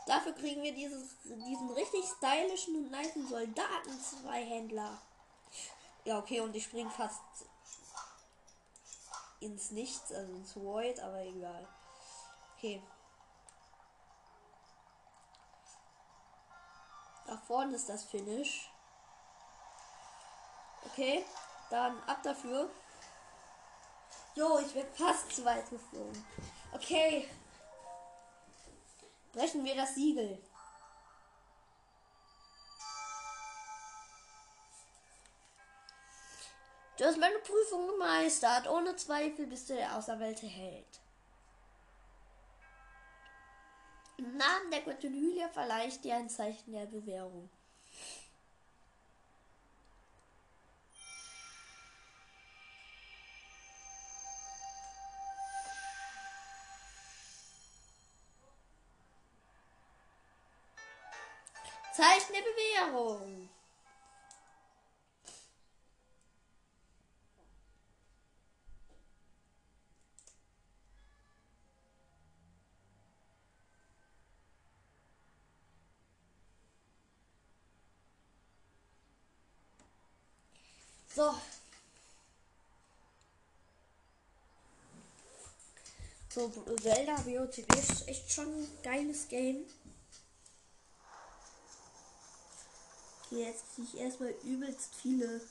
Dafür 0.06 0.34
kriegen 0.34 0.64
wir 0.64 0.74
dieses, 0.74 1.18
diesen 1.24 1.70
richtig 1.72 2.06
stylischen 2.18 2.76
und 2.76 2.92
nice 2.92 3.14
Soldaten 3.30 4.00
zwei 4.00 4.46
Händler. 4.46 5.02
Ja, 6.08 6.20
okay, 6.20 6.40
und 6.40 6.56
ich 6.56 6.64
spring 6.64 6.90
fast 6.90 7.22
ins 9.42 9.72
Nichts, 9.72 10.14
also 10.14 10.32
ins 10.32 10.56
Void, 10.56 11.02
aber 11.02 11.20
egal. 11.20 11.68
Okay. 12.56 12.82
Da 17.26 17.36
vorne 17.36 17.76
ist 17.76 17.90
das 17.90 18.06
Finish. 18.06 18.72
Okay, 20.86 21.26
dann 21.70 22.02
ab 22.04 22.24
dafür. 22.24 22.70
Jo, 24.36 24.60
ich 24.60 24.74
werde 24.76 24.94
fast 24.94 25.30
zu 25.36 25.44
weit 25.44 25.70
geflogen. 25.70 26.26
Okay. 26.72 27.30
Brechen 29.34 29.66
wir 29.66 29.76
das 29.76 29.94
Siegel. 29.96 30.42
Du 36.98 37.06
hast 37.06 37.20
meine 37.20 37.38
Prüfung 37.40 37.88
gemeistert. 37.88 38.68
Ohne 38.68 38.96
Zweifel 38.96 39.46
bist 39.46 39.70
du 39.70 39.76
der 39.76 39.96
auserwählte 39.96 40.48
Held. 40.48 41.00
Im 44.18 44.36
Namen 44.36 44.72
der 44.72 44.82
Göttin 44.82 45.14
Hylia 45.14 45.48
verleihe 45.50 45.90
ich 45.90 46.02
dir 46.02 46.16
ein 46.16 46.28
Zeichen 46.28 46.72
der 46.72 46.88
Bewährung. 46.88 47.50
So. 81.18 81.34
So, 86.30 86.52
Zelda 86.80 87.16
BOTW 87.16 87.80
ist 87.80 88.08
echt 88.08 88.32
schon 88.32 88.46
ein 88.46 88.82
geiles 88.84 89.28
Game. 89.28 89.66
Jetzt 93.32 93.64
kriege 93.74 93.88
ich 93.88 93.98
erstmal 93.98 94.30
übelst 94.44 94.94
viele 95.02 95.42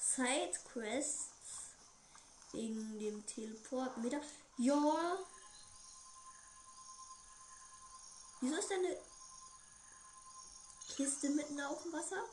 Sidequests 0.00 1.26
wegen 2.52 2.98
dem 2.98 3.26
Teleport 3.26 3.98
mit. 3.98 4.14
Ja. 4.56 5.18
Wieso 8.40 8.56
ist 8.56 8.72
eine 8.72 8.96
Kiste 10.96 11.28
mitten 11.28 11.60
auf 11.60 11.82
dem 11.82 11.92
Wasser? 11.92 12.24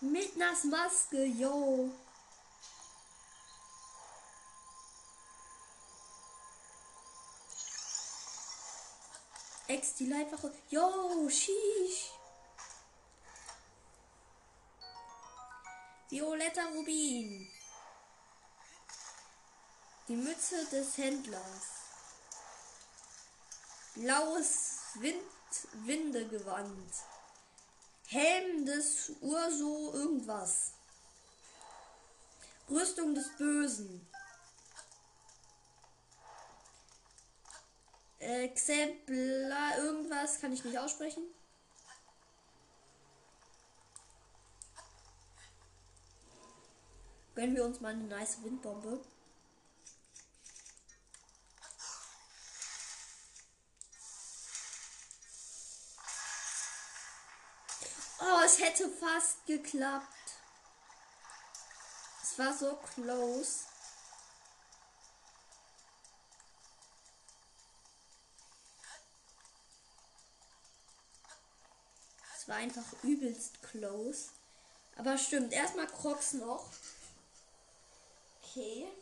Mit 0.00 0.36
Nas 0.36 0.64
Maske, 0.64 1.24
yo. 1.24 1.90
Ex 9.66 9.94
die 9.94 10.06
Leibwache. 10.06 10.54
Yo, 10.70 11.28
sheesh. 11.28 12.12
Violetter 16.08 16.66
Rubin. 16.74 17.50
Die 20.06 20.16
Mütze 20.16 20.64
des 20.66 20.96
Händlers. 20.96 21.66
Blaues 23.94 24.78
Wind 24.94 25.22
Windegewand. 25.72 26.94
Helm 28.10 28.64
des 28.64 29.12
Urso 29.20 29.92
irgendwas. 29.92 30.72
Rüstung 32.70 33.14
des 33.14 33.28
Bösen. 33.36 34.06
Exemplar 38.18 39.78
irgendwas 39.78 40.40
kann 40.40 40.52
ich 40.52 40.64
nicht 40.64 40.78
aussprechen. 40.78 41.22
Gönnen 47.34 47.54
wir 47.54 47.64
uns 47.64 47.80
mal 47.80 47.92
eine 47.92 48.04
nice 48.04 48.42
Windbombe. 48.42 49.00
Oh, 58.30 58.42
es 58.44 58.60
hätte 58.60 58.90
fast 58.90 59.46
geklappt. 59.46 60.06
Es 62.22 62.38
war 62.38 62.52
so 62.52 62.76
close. 62.94 63.64
Es 72.36 72.46
war 72.48 72.56
einfach 72.56 72.84
übelst 73.02 73.62
close. 73.62 74.28
Aber 74.96 75.16
stimmt, 75.16 75.54
erstmal 75.54 75.86
Crocs 75.86 76.34
noch. 76.34 76.70
Okay. 78.42 78.92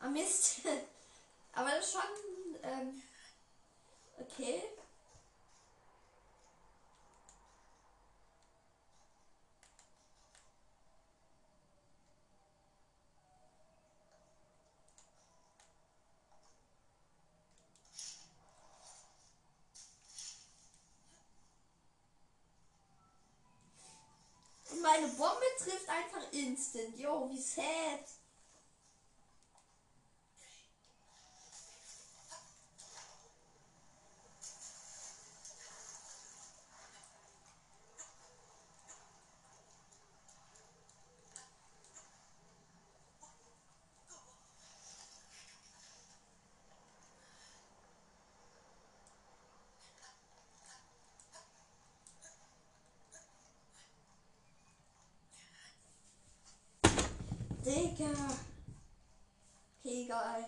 Ah, 0.00 0.08
Mist. 0.08 0.60
Aber 1.52 1.70
das 1.70 1.86
ist 1.86 1.92
schon. 1.92 2.02
Ähm, 2.62 3.02
okay. 4.20 4.62
Meine 24.80 25.08
Bombe 25.08 25.44
trifft 25.58 25.88
einfach 25.88 26.32
instant. 26.32 26.96
Yo, 26.98 27.28
wie 27.30 27.40
sad. 27.40 28.04
Digga. 57.98 58.14
Okay, 59.80 60.04
egal. 60.04 60.44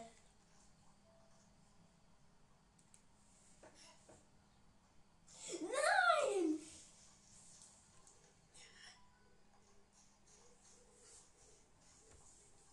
Nein! 5.60 6.60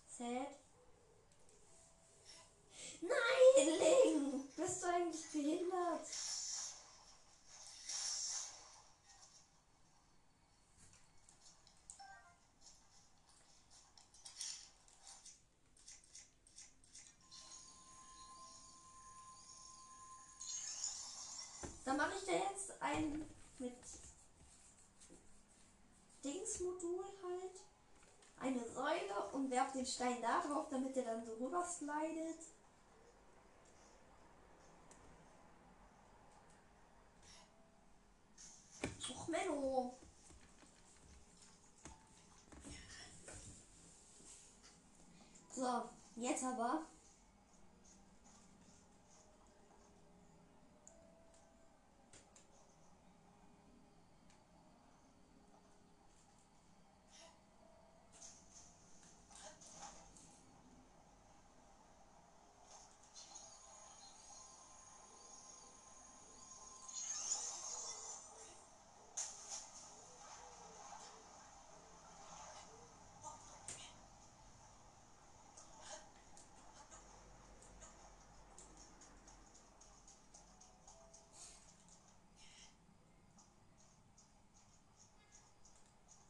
Sad. 0.07 0.47
Nein, 3.01 3.79
Ling! 3.79 4.43
Bist 4.55 4.83
du 4.83 4.87
eigentlich 4.87 5.31
behindert? 5.31 6.07
Dann 21.97 22.09
mache 22.09 22.19
ich 22.19 22.25
da 22.25 22.33
jetzt 22.33 22.79
ein 22.79 23.25
mit 23.57 23.73
Dingsmodul 26.23 27.03
halt 27.23 27.59
eine 28.39 28.69
Säule 28.69 29.31
und 29.31 29.49
werf 29.49 29.71
den 29.71 29.85
Stein 29.85 30.21
da 30.21 30.41
drauf, 30.41 30.67
damit 30.69 30.95
er 30.95 31.05
dann 31.05 31.25
so 31.25 31.33
rüber 31.33 31.65
slidet. 31.65 32.39
Och, 39.09 39.27
Menno. 39.29 39.97
So, 45.55 45.89
jetzt 46.15 46.43
aber. 46.43 46.85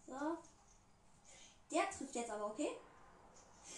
So. 0.07 0.37
Der 1.69 1.89
trifft 1.89 2.06
jetzt 2.17 2.31
aber, 2.31 2.47
okay? 2.47 2.77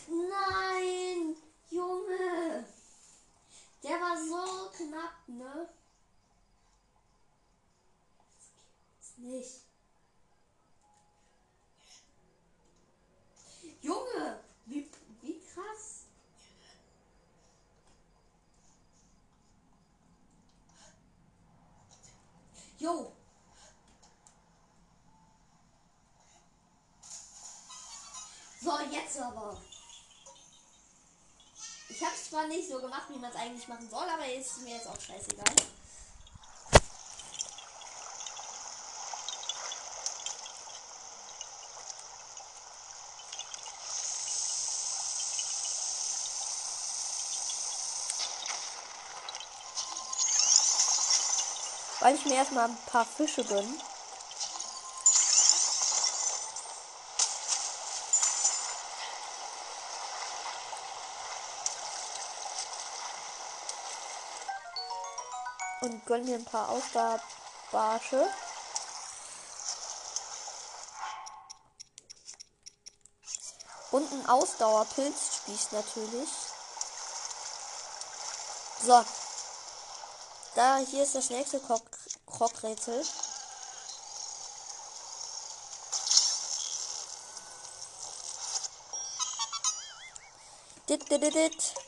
Nein! 0.08 1.36
Junge! 1.70 2.66
Der 3.84 4.02
war 4.02 4.18
so 4.18 4.72
knapp, 4.72 5.28
ne? 5.28 5.70
Das 8.38 8.52
gibt's 8.56 9.18
nicht. 9.18 9.62
Junge! 13.82 14.40
Wie, 14.66 14.90
wie 15.22 15.40
krass! 15.40 16.06
Jo! 22.78 23.14
So, 28.70 28.78
jetzt 28.92 29.18
aber. 29.20 29.58
Ich 31.88 32.04
habe 32.04 32.14
es 32.14 32.30
zwar 32.30 32.46
nicht 32.46 32.70
so 32.70 32.80
gemacht, 32.80 33.08
wie 33.10 33.18
man 33.18 33.32
es 33.32 33.36
eigentlich 33.36 33.68
machen 33.68 33.90
soll, 33.90 34.08
aber 34.08 34.32
ist 34.32 34.60
mir 34.60 34.76
jetzt 34.76 34.88
auch 34.88 35.00
scheißegal. 35.02 35.56
Weil 52.02 52.14
ich 52.14 52.26
mir 52.26 52.36
erstmal 52.36 52.70
ein 52.70 52.78
paar 52.86 53.08
Fische 53.08 53.44
gönne. 53.46 53.89
Und 66.10 66.16
gönn 66.16 66.26
mir 66.26 66.36
ein 66.36 66.46
paar 66.46 66.70
Ausdauerbarsche. 66.70 68.30
Und 73.92 74.12
ein 74.12 74.30
Ausdauerpilzspieß 74.30 75.72
natürlich. 75.72 76.30
So. 78.84 79.06
Da, 80.56 80.78
hier 80.78 81.04
ist 81.04 81.16
das 81.16 81.30
nächste 81.30 81.60
Krog- 81.60 81.82
Krogrätsel. 82.26 83.06
Dit, 90.88 91.10
dit, 91.12 91.22
dit. 91.22 91.79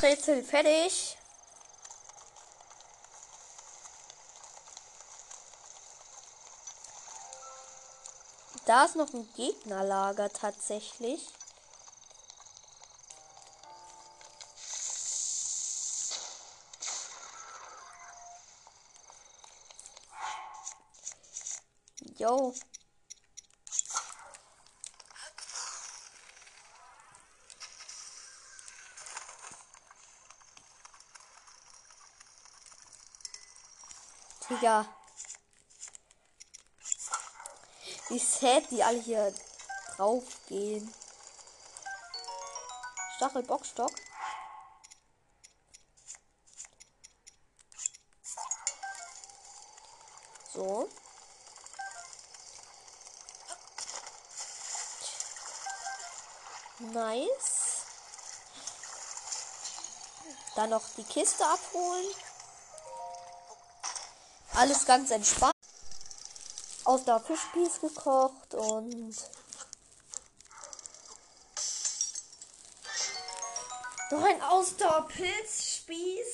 Krogrätsel 0.00 0.42
fertig. 0.42 1.18
Da 8.64 8.86
ist 8.86 8.96
noch 8.96 9.12
ein 9.12 9.28
Gegnerlager 9.34 10.30
tatsächlich. 10.30 11.28
Jo. 22.16 22.54
Digga. 34.60 34.84
Wie 38.08 38.18
sad 38.18 38.70
die 38.70 38.82
alle 38.82 39.00
hier 39.00 39.32
drauf 39.96 40.24
gehen. 40.48 40.94
Stachel 43.16 43.42
Bockstock. 43.42 43.92
So. 50.52 50.90
Nice. 56.80 57.86
Dann 60.54 60.70
noch 60.70 60.82
die 60.96 61.04
Kiste 61.04 61.46
abholen. 61.46 62.14
Alles 64.60 64.84
ganz 64.84 65.10
entspannt. 65.10 65.54
Aus 66.84 67.02
der 67.06 67.18
Fischspieß 67.18 67.80
gekocht 67.80 68.52
und 68.52 69.16
noch 74.10 74.22
ein 74.22 74.42
Ausdauerpilzspieß. 74.42 76.26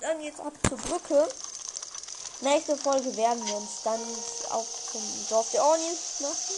Dann 0.00 0.22
jetzt 0.22 0.40
ab 0.40 0.54
zur 0.66 0.78
Brücke. 0.78 1.28
Nächste 2.40 2.78
Folge 2.78 3.14
werden 3.18 3.46
wir 3.46 3.56
uns 3.56 3.82
dann 3.82 4.00
auch 4.48 4.66
zum 4.92 5.02
Dorf 5.28 5.50
der 5.50 5.62
Ornis 5.62 6.20
machen. 6.20 6.54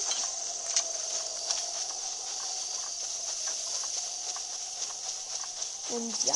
Und 5.96 6.24
ja. 6.24 6.34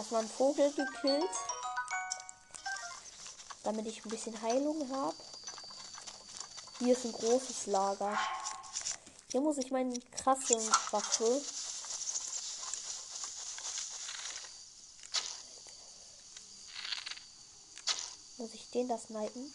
Erstmal 0.00 0.22
einen 0.22 0.30
Vogel 0.30 0.72
gekillt. 0.72 1.30
Damit 3.64 3.86
ich 3.86 4.02
ein 4.02 4.08
bisschen 4.08 4.40
Heilung 4.40 4.90
habe. 4.90 5.14
Hier 6.78 6.96
ist 6.96 7.04
ein 7.04 7.12
großes 7.12 7.66
Lager. 7.66 8.18
Hier 9.30 9.42
muss 9.42 9.58
ich 9.58 9.70
meine 9.70 10.00
krasse 10.12 10.56
Waffe. 10.90 11.42
Muss 18.38 18.54
ich 18.54 18.70
den 18.70 18.88
das 18.88 19.02
snipen? 19.02 19.52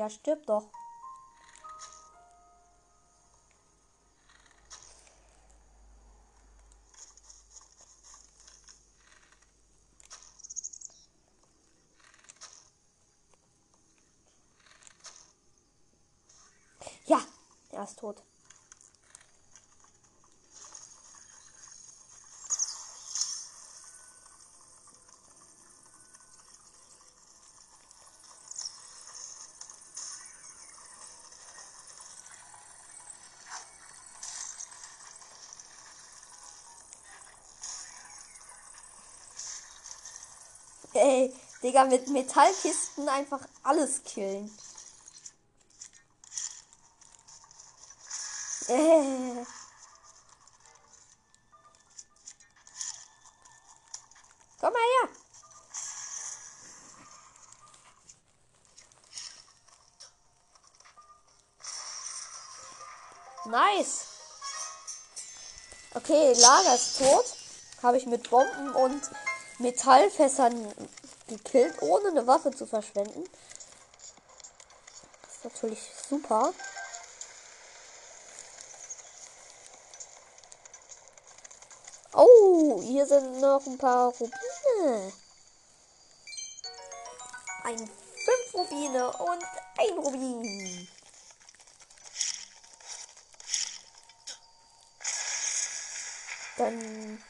Digga, 0.00 0.08
stirb 0.08 0.46
doch. 0.46 0.64
Ja, 17.06 17.20
er 17.72 17.84
ist 17.84 17.98
tot. 17.98 18.22
Ey, 40.92 41.32
Digga, 41.70 41.84
mit 41.84 42.08
Metallkisten 42.08 43.08
einfach 43.08 43.38
alles 43.62 44.02
killen. 44.02 44.50
Äh. 48.66 49.44
Komm 54.60 54.72
mal 54.72 54.80
her. 54.80 55.08
Nice. 63.44 64.06
Okay, 65.94 66.32
Lager 66.32 66.74
ist 66.74 66.98
tot. 66.98 67.24
Habe 67.80 67.96
ich 67.96 68.06
mit 68.06 68.28
Bomben 68.28 68.74
und 68.74 69.08
Metallfässern 69.60 70.74
gekillt, 71.30 71.80
ohne 71.80 72.08
eine 72.08 72.26
Waffe 72.26 72.50
zu 72.50 72.66
verschwenden. 72.66 73.24
Das 75.22 75.36
ist 75.36 75.44
natürlich 75.44 75.80
super. 76.08 76.52
Oh, 82.12 82.82
hier 82.82 83.06
sind 83.06 83.40
noch 83.40 83.64
ein 83.66 83.78
paar 83.78 84.08
Rubine. 84.08 85.12
Ein 87.62 87.78
fünf 87.78 88.54
Rubine 88.54 89.12
und 89.12 89.44
ein 89.78 89.98
Rubin. 89.98 90.88
Dann 96.56 97.22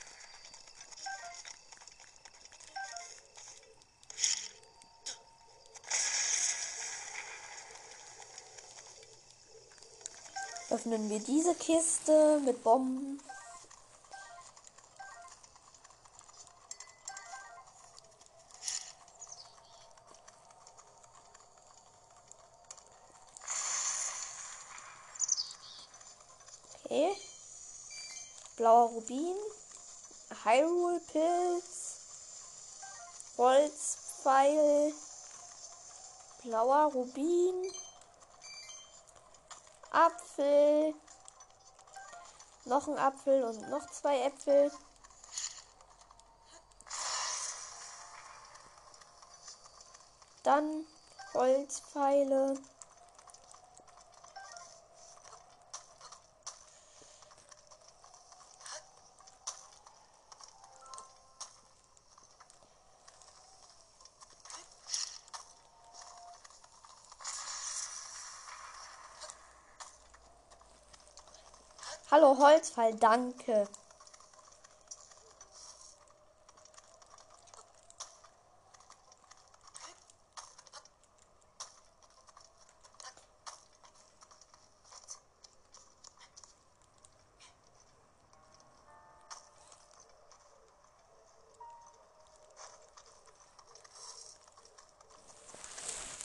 öffnen 10.80 11.10
wir 11.10 11.20
diese 11.20 11.54
Kiste 11.56 12.40
mit 12.42 12.64
Bomben. 12.64 13.20
Okay. 26.84 27.14
Blauer 28.56 28.88
Rubin. 28.88 29.36
Hyrule 30.44 31.00
Pilz. 31.12 32.00
Holzpfeil. 33.36 34.94
Blauer 36.42 36.90
Rubin. 36.94 37.70
Apfel. 39.90 40.94
Noch 42.64 42.86
ein 42.86 42.98
Apfel 42.98 43.42
und 43.42 43.68
noch 43.70 43.90
zwei 43.90 44.20
Äpfel. 44.22 44.70
Dann 50.42 50.86
Holzpfeile. 51.34 52.54
Hallo 72.10 72.29
Holzfall, 72.40 72.94
danke. 72.94 73.68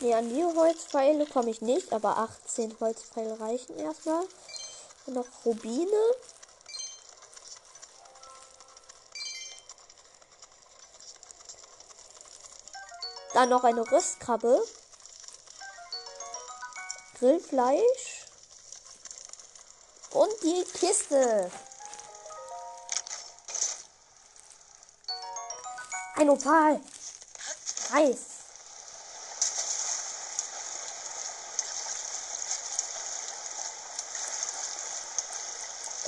Nee, 0.02 0.14
an 0.14 0.30
die 0.30 0.44
Holzpfeile 0.44 1.26
komme 1.26 1.50
ich 1.50 1.62
nicht, 1.62 1.92
aber 1.92 2.18
18 2.18 2.80
Holzpfeile 2.80 3.40
reichen 3.40 3.78
erstmal. 3.80 4.24
Noch 5.08 5.28
Rubine. 5.46 6.16
Dann 13.34 13.50
noch 13.50 13.64
eine 13.64 13.82
Röstkrabbe. 13.92 14.66
Grillfleisch. 17.20 18.26
Und 20.12 20.32
die 20.42 20.64
Kiste. 20.64 21.52
Ein 26.16 26.30
Opal. 26.30 26.82
Reis. 27.92 28.35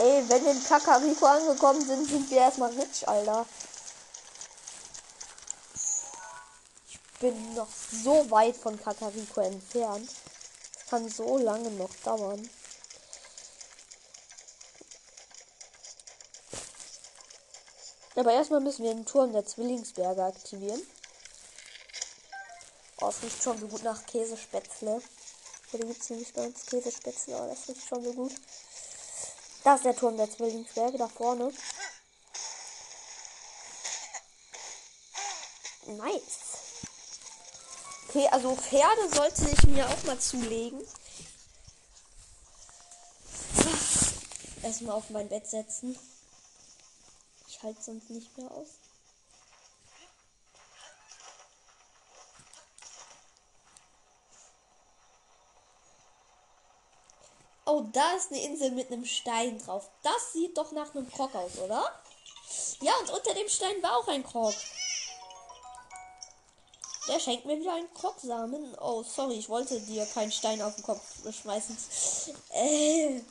Ey, 0.08 0.24
wenn 0.30 0.46
wir 0.46 0.52
in 0.52 0.64
Kakariko 0.64 1.26
angekommen 1.26 1.86
sind, 1.86 2.08
sind 2.08 2.32
wir 2.32 2.38
erstmal 2.38 2.72
rich, 2.72 3.06
Alter. 3.06 3.46
Ich 6.88 7.20
bin 7.20 7.56
noch 7.56 7.68
so 7.92 8.32
weit 8.32 8.56
von 8.56 8.82
Kakariko 8.82 9.42
entfernt. 9.42 10.10
Das 10.76 10.86
kann 10.90 11.10
so 11.10 11.38
lange 11.38 11.70
noch 11.72 11.94
dauern. 12.06 12.50
Aber 18.16 18.32
erstmal 18.32 18.62
müssen 18.62 18.86
wir 18.86 18.94
den 18.94 19.06
Turm 19.06 19.34
der 19.34 19.46
Zwillingsberge 19.46 20.24
aktivieren. 20.24 20.82
Oh, 23.02 23.10
es 23.10 23.22
riecht 23.22 23.44
schon 23.44 23.60
so 23.60 23.68
gut 23.68 23.84
nach 23.84 24.06
Käsespätzle. 24.06 25.02
Hier 25.72 25.80
gibt 25.82 26.02
es 26.02 26.10
nämlich 26.10 26.34
bei 26.34 26.46
uns 26.46 26.66
Käsespätzle, 26.66 27.36
aber 27.36 27.48
das 27.48 27.68
riecht 27.68 27.86
schon 27.86 28.04
so 28.06 28.14
gut. 28.14 28.32
Da 29.68 29.76
ist 29.76 29.84
der 29.84 29.98
Turm 29.98 30.16
der 30.16 30.32
Zwillingsberge, 30.32 30.98
da 30.98 31.10
vorne. 31.10 31.52
Nice. 35.88 36.40
Okay, 38.08 38.30
also 38.32 38.56
Pferde 38.56 39.14
sollte 39.14 39.50
ich 39.50 39.68
mir 39.68 39.86
auch 39.86 40.04
mal 40.06 40.18
zulegen. 40.18 40.82
Erstmal 44.64 44.96
auf 44.96 45.10
mein 45.10 45.28
Bett 45.28 45.46
setzen. 45.46 46.00
Ich 47.50 47.62
halte 47.62 47.82
sonst 47.82 48.10
nicht 48.10 48.38
mehr 48.38 48.50
aus. 48.50 48.70
Oh, 57.78 57.88
da 57.94 58.14
ist 58.14 58.32
eine 58.32 58.42
Insel 58.42 58.72
mit 58.72 58.92
einem 58.92 59.06
Stein 59.06 59.60
drauf. 59.60 59.88
Das 60.02 60.34
sieht 60.34 60.58
doch 60.58 60.72
nach 60.72 60.96
einem 60.96 61.08
Krog 61.12 61.36
aus, 61.36 61.60
oder? 61.60 61.84
Ja, 62.82 62.92
und 63.02 63.12
unter 63.12 63.36
dem 63.36 63.48
Stein 63.48 63.84
war 63.84 63.98
auch 63.98 64.08
ein 64.08 64.24
Krog. 64.24 64.56
Der 67.08 67.20
schenkt 67.20 67.46
mir 67.46 67.60
wieder 67.60 67.76
einen 67.76 67.94
Krogsamen. 67.94 68.76
Oh, 68.82 69.04
sorry, 69.04 69.36
ich 69.36 69.48
wollte 69.48 69.80
dir 69.82 70.08
keinen 70.08 70.32
Stein 70.32 70.60
auf 70.64 70.74
den 70.74 70.86
Kopf 70.86 71.02
schmeißen. 71.32 71.78
Äh. 72.54 73.22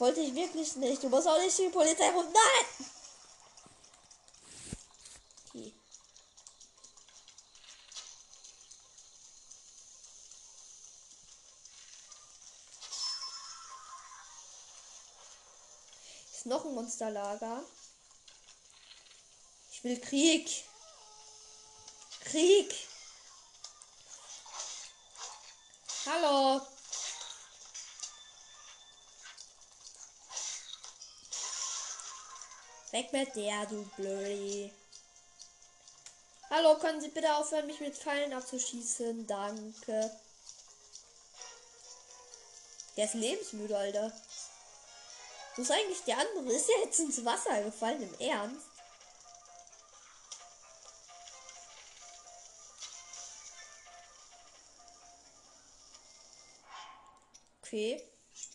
Wollte 0.00 0.20
ich 0.20 0.34
wirklich 0.34 0.74
nicht. 0.74 1.00
Du 1.00 1.10
musst 1.10 1.28
auch 1.28 1.38
nicht 1.38 1.56
die 1.58 1.68
Polizei 1.68 2.10
rufen. 2.10 2.32
Nein! 2.32 2.86
Noch 16.50 16.64
ein 16.64 16.74
Monsterlager. 16.74 17.62
Ich 19.70 19.84
will 19.84 20.00
Krieg. 20.00 20.64
Krieg. 22.24 22.74
Hallo. 26.06 26.60
Weg 32.90 33.12
mit 33.12 33.36
der, 33.36 33.66
du 33.66 33.84
Blödi. 33.96 34.72
Hallo, 36.50 36.76
können 36.80 37.00
Sie 37.00 37.08
bitte 37.10 37.32
aufhören, 37.36 37.68
mich 37.68 37.78
mit 37.78 37.96
Pfeilen 37.96 38.32
abzuschießen? 38.32 39.24
Danke. 39.28 40.10
Der 42.96 43.04
ist 43.04 43.14
lebensmüde, 43.14 43.78
Alter. 43.78 44.12
Wo 45.56 45.62
ist 45.62 45.70
eigentlich 45.70 46.02
der 46.04 46.18
andere? 46.18 46.52
Ist 46.54 46.68
er 46.68 46.84
jetzt 46.84 47.00
ins 47.00 47.24
Wasser 47.24 47.62
gefallen? 47.62 48.02
Im 48.02 48.14
Ernst? 48.20 48.66
Okay. 57.62 58.02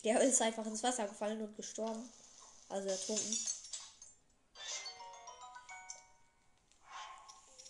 Der 0.04 0.20
ist 0.20 0.42
einfach 0.42 0.66
ins 0.66 0.82
Wasser 0.82 1.06
gefallen 1.08 1.40
und 1.42 1.56
gestorben. 1.56 2.12
Also 2.68 2.88
ertrunken. 2.88 3.38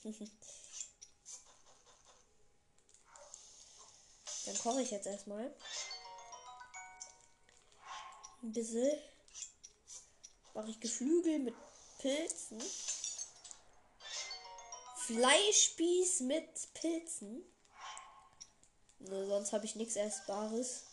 Dann 4.46 4.58
koche 4.58 4.82
ich 4.82 4.90
jetzt 4.90 5.06
erstmal. 5.06 5.54
Ein 8.42 8.52
bisschen. 8.52 9.15
Mache 10.56 10.70
ich 10.70 10.80
Geflügel 10.80 11.38
mit 11.38 11.54
Pilzen. 11.98 12.62
Fleischspieß 14.96 16.20
mit 16.20 16.48
Pilzen. 16.72 17.44
Ne, 19.00 19.26
sonst 19.26 19.52
habe 19.52 19.66
ich 19.66 19.76
nichts 19.76 19.96
Essbares. 19.96 20.84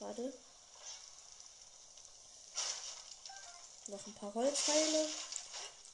Warte. 0.00 0.32
Noch 3.86 4.04
ein 4.04 4.14
paar 4.16 4.34
Holzpfeile. 4.34 5.08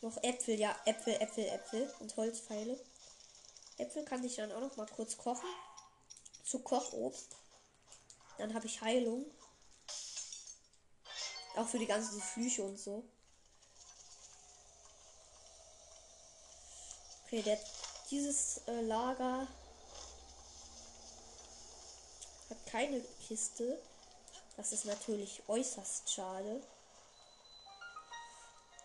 Noch 0.00 0.16
Äpfel, 0.22 0.58
ja, 0.58 0.74
Äpfel, 0.86 1.12
Äpfel, 1.20 1.44
Äpfel 1.44 1.94
und 2.00 2.16
Holzpfeile. 2.16 2.82
Äpfel 3.76 4.06
kann 4.06 4.24
ich 4.24 4.36
dann 4.36 4.52
auch 4.52 4.60
noch 4.60 4.76
mal 4.76 4.86
kurz 4.86 5.18
kochen. 5.18 5.50
Zu 6.42 6.60
Kochobst. 6.60 7.36
Dann 8.38 8.54
habe 8.54 8.64
ich 8.64 8.80
Heilung. 8.80 9.26
Auch 11.56 11.66
für 11.66 11.78
die 11.78 11.86
ganzen 11.86 12.20
Flüche 12.20 12.62
und 12.62 12.78
so. 12.78 13.02
Okay, 17.24 17.42
der, 17.42 17.58
dieses 18.10 18.58
äh, 18.68 18.82
Lager 18.82 19.48
hat 22.50 22.66
keine 22.70 23.00
Kiste. 23.26 23.82
Das 24.56 24.72
ist 24.72 24.84
natürlich 24.84 25.42
äußerst 25.48 26.12
schade. 26.12 26.62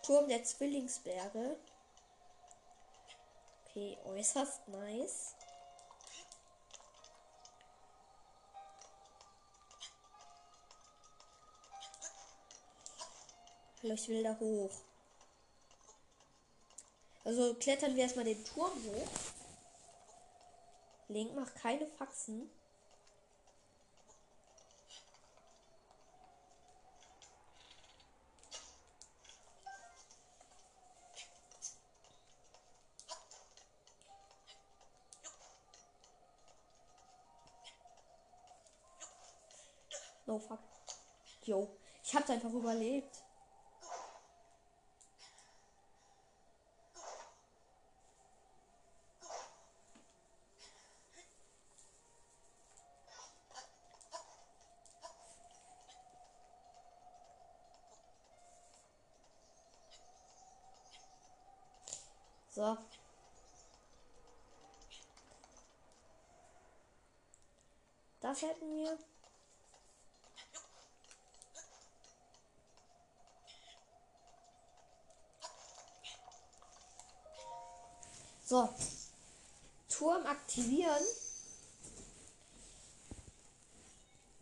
Turm 0.02 0.28
der 0.28 0.42
Zwillingsberge. 0.42 1.56
Okay, 3.66 3.96
äußerst 4.04 4.66
nice. 4.68 5.34
Hallo, 13.82 13.94
ich 13.94 14.08
will 14.08 14.22
da 14.22 14.38
hoch. 14.38 14.70
Also 17.24 17.54
klettern 17.54 17.96
wir 17.96 18.04
erstmal 18.04 18.24
den 18.24 18.44
Turm 18.44 18.70
hoch. 18.70 19.08
Link 21.08 21.34
macht 21.34 21.56
keine 21.56 21.86
Faxen. 21.86 22.48
No 40.26 40.38
fuck. 40.38 40.60
Jo. 41.44 41.68
Ich 42.04 42.14
hab's 42.14 42.30
einfach 42.30 42.52
überlebt. 42.52 43.22
So. 62.54 62.76
Das 68.32 68.40
hätten 68.40 68.74
wir. 68.74 68.96
So. 78.42 78.70
Turm 79.90 80.24
aktivieren. 80.24 81.04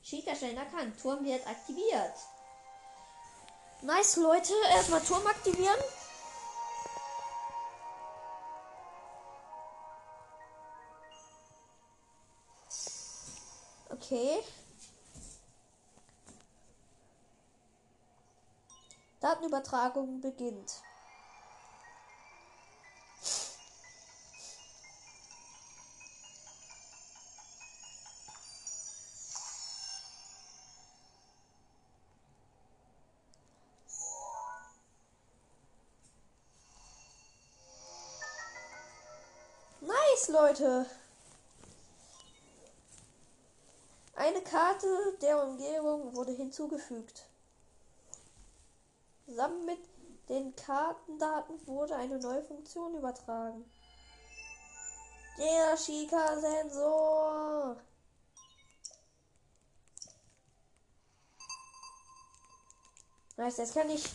Schnell 0.04 0.56
erkannt. 0.56 1.00
Turm 1.00 1.24
wird 1.24 1.44
aktiviert. 1.44 2.14
Nice, 3.82 4.14
Leute. 4.18 4.52
Erstmal 4.70 5.02
Turm 5.02 5.26
aktivieren. 5.26 5.80
Okay. 14.10 14.42
Datenübertragung 19.20 20.20
beginnt. 20.20 20.82
Nice, 39.80 40.28
Leute. 40.30 40.86
Eine 44.40 44.48
Karte 44.48 45.18
der 45.20 45.42
Umgebung 45.42 46.16
wurde 46.16 46.32
hinzugefügt. 46.32 47.26
Zusammen 49.26 49.66
mit 49.66 49.78
den 50.30 50.56
Kartendaten 50.56 51.66
wurde 51.66 51.94
eine 51.96 52.18
neue 52.18 52.42
Funktion 52.44 52.94
übertragen. 52.94 53.70
Der 55.36 55.76
Shika-Sensor. 55.76 57.76
Nice, 63.36 63.58
jetzt 63.58 63.74
kann 63.74 63.90
ich. 63.90 64.06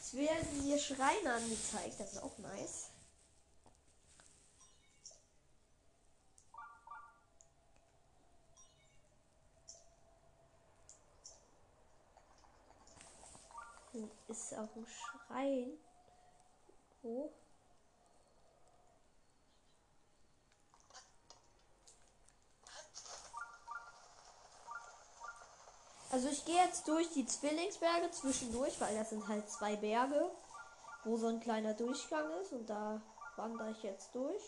Es 0.00 0.14
werden 0.14 0.48
hier 0.62 0.78
Schreine 0.78 1.34
angezeigt. 1.34 2.00
Das 2.00 2.14
ist 2.14 2.22
auch 2.22 2.38
nice. 2.38 2.88
Hier 13.92 14.08
ist 14.30 14.54
auch 14.54 14.74
ein 14.76 14.86
Schrein. 14.86 15.78
Wo? 17.02 17.32
Also 26.12 26.28
ich 26.28 26.44
gehe 26.44 26.56
jetzt 26.64 26.88
durch 26.88 27.08
die 27.12 27.24
Zwillingsberge 27.24 28.10
zwischendurch, 28.10 28.80
weil 28.80 28.96
das 28.96 29.10
sind 29.10 29.26
halt 29.28 29.48
zwei 29.48 29.76
Berge, 29.76 30.30
wo 31.04 31.16
so 31.16 31.28
ein 31.28 31.40
kleiner 31.40 31.74
Durchgang 31.74 32.28
ist 32.40 32.52
und 32.52 32.68
da 32.68 33.00
wandere 33.36 33.70
ich 33.70 33.82
jetzt 33.84 34.12
durch. 34.14 34.42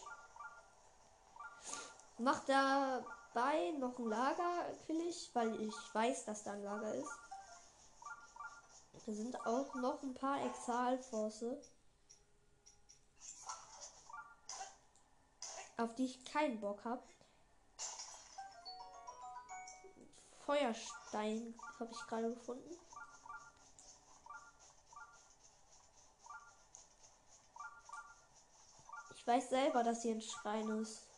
Mach 2.18 2.44
dabei 2.46 3.70
noch 3.78 3.96
ein 3.98 4.06
Lager, 4.06 4.66
will 4.88 5.00
ich, 5.08 5.30
weil 5.34 5.60
ich 5.60 5.74
weiß, 5.94 6.24
dass 6.24 6.42
da 6.42 6.52
ein 6.52 6.64
Lager 6.64 6.94
ist. 6.94 7.21
Da 9.04 9.12
sind 9.12 9.36
auch 9.46 9.74
noch 9.74 10.02
ein 10.02 10.14
paar 10.14 10.44
Exalforce, 10.46 11.44
auf 15.76 15.94
die 15.96 16.04
ich 16.04 16.24
keinen 16.24 16.60
Bock 16.60 16.84
habe. 16.84 17.02
Feuerstein 20.46 21.54
habe 21.80 21.90
ich 21.90 22.06
gerade 22.06 22.34
gefunden. 22.34 22.70
Ich 29.16 29.26
weiß 29.26 29.50
selber, 29.50 29.82
dass 29.82 30.02
hier 30.02 30.14
ein 30.14 30.22
Schrein 30.22 30.68
ist. 30.80 31.11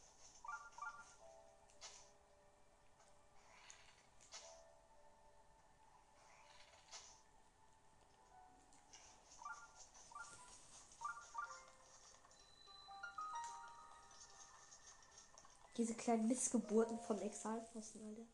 Diese 15.77 15.95
kleinen 15.95 16.29
Missgeburten 16.29 16.99
von 17.01 17.21
Exalfossen, 17.21 18.01
Alter. 18.07 18.27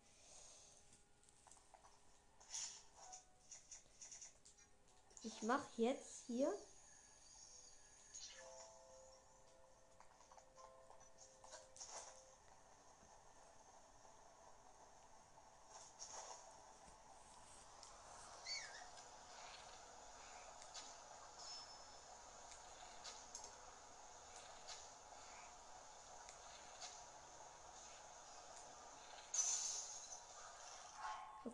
Ich 5.23 5.43
mache 5.43 5.67
jetzt 5.77 6.25
hier. 6.27 6.53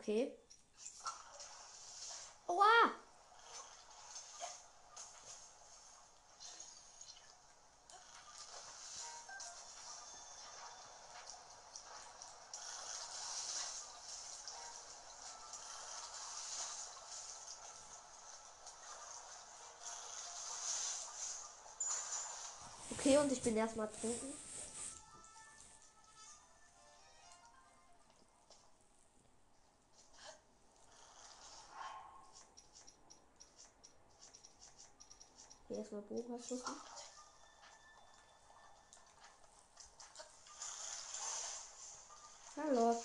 Okay. 0.08 0.30
Oha! 2.46 2.92
Okay, 22.92 23.18
und 23.18 23.32
ich 23.32 23.42
bin 23.42 23.56
erstmal 23.56 23.88
trunken. 23.88 24.45
Hier 35.68 35.78
erstmal 35.78 36.02
Bogenschüssen. 36.02 36.62
Hallo. 42.56 43.02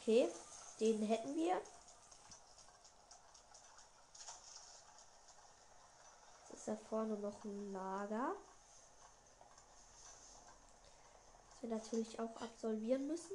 Okay, 0.00 0.30
den 0.80 1.02
hätten 1.02 1.34
wir. 1.34 1.60
Ist 6.52 6.68
da 6.68 6.76
vorne 6.88 7.16
noch 7.16 7.42
ein 7.44 7.72
Lager. 7.72 8.36
Das 11.50 11.53
wir 11.64 11.76
natürlich 11.76 12.18
auch 12.20 12.36
absolvieren 12.36 13.06
müssen. 13.06 13.32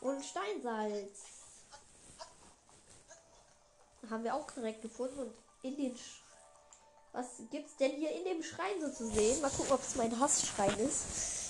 Und 0.00 0.22
Steinsalz. 0.24 1.22
Haben 4.10 4.24
wir 4.24 4.34
auch 4.34 4.46
korrekt 4.46 4.82
gefunden. 4.82 5.18
Und 5.18 5.34
in 5.62 5.76
den. 5.76 5.96
Sch 5.96 6.22
Was 7.12 7.26
gibt's 7.50 7.76
denn 7.76 7.92
hier 7.92 8.12
in 8.12 8.24
dem 8.24 8.42
Schrein 8.42 8.80
so 8.80 8.90
zu 8.90 9.06
sehen? 9.06 9.40
Mal 9.40 9.50
gucken, 9.50 9.72
ob 9.72 9.82
es 9.82 9.94
mein 9.94 10.18
Hassschrein 10.18 10.78
ist. 10.78 11.43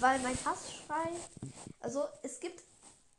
Weil 0.00 0.20
mein 0.20 0.36
Hassschrein. 0.44 1.14
Also, 1.80 2.04
es 2.22 2.40
gibt 2.40 2.62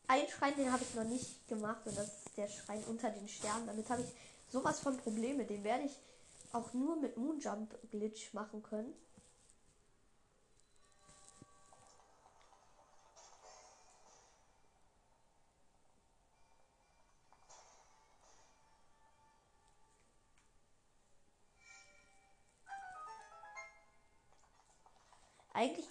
einen 0.08 0.28
Schrein, 0.28 0.56
den 0.56 0.72
habe 0.72 0.84
ich 0.84 0.96
noch 0.96 1.04
nicht 1.04 1.48
gemacht. 1.48 1.86
Und 1.86 1.98
das 1.98 2.08
ist 2.08 2.38
der 2.38 2.48
Schrein 2.48 2.84
unter 2.86 3.10
den 3.10 3.28
Sternen. 3.28 3.68
Damit 3.68 3.90
habe 3.90 4.02
ich 4.02 4.10
sowas 4.52 4.80
von 4.80 4.98
Probleme. 4.98 5.46
Den 5.46 5.64
werde 5.64 5.86
ich 5.86 6.00
auch 6.52 6.74
nur 6.74 6.96
mit 6.96 7.18
Moonjump 7.18 7.76
Glitch 7.92 8.34
machen 8.34 8.64
können. 8.64 8.94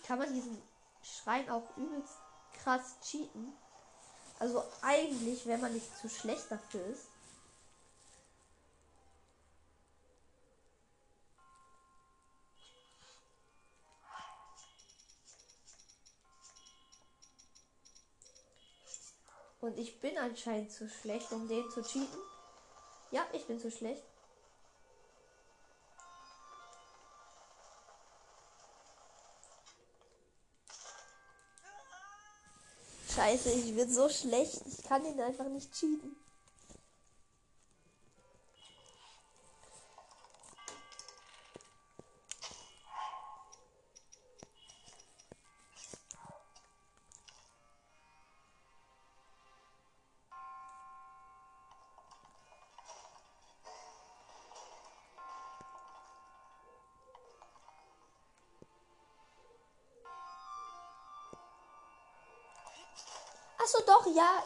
Kann 0.09 0.18
man 0.18 0.32
diesen 0.32 0.56
Schrein 1.02 1.50
auch 1.50 1.76
übelst 1.76 2.16
krass 2.62 2.96
cheaten. 3.02 3.52
Also 4.38 4.64
eigentlich, 4.80 5.46
wenn 5.46 5.61
man 5.61 5.74
nicht 5.74 5.98
zu 5.98 6.09
schlecht 6.09 6.50
dafür 6.50 6.82
ist. 6.86 7.09
Und 19.61 19.76
ich 19.76 20.00
bin 20.00 20.16
anscheinend 20.16 20.72
zu 20.72 20.88
schlecht, 20.88 21.30
um 21.32 21.46
den 21.48 21.68
zu 21.70 21.82
cheaten. 21.82 22.18
Ja, 23.11 23.26
ich 23.34 23.46
bin 23.46 23.61
zu 23.61 23.70
schlecht. 23.70 24.02
Scheiße, 33.19 33.51
ich 33.51 33.75
bin 33.75 33.93
so 33.93 34.09
schlecht. 34.09 34.62
Ich 34.64 34.85
kann 34.85 35.05
ihn 35.05 35.19
einfach 35.21 35.49
nicht 35.49 35.73
cheaten. 35.73 36.14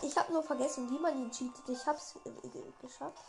Ich 0.02 0.16
habe 0.16 0.32
nur 0.32 0.42
vergessen, 0.42 0.90
wie 0.90 0.98
man 0.98 1.16
ihn 1.16 1.30
cheatet. 1.30 1.68
Ich 1.68 1.86
hab's 1.86 2.14
ge- 2.24 2.72
geschafft. 2.80 3.24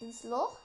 Ins 0.00 0.22
Loch. 0.24 0.56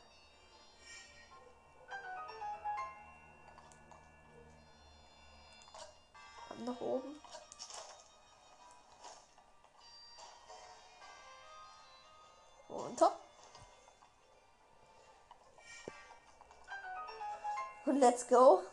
Let's 18.02 18.24
go. 18.24 18.64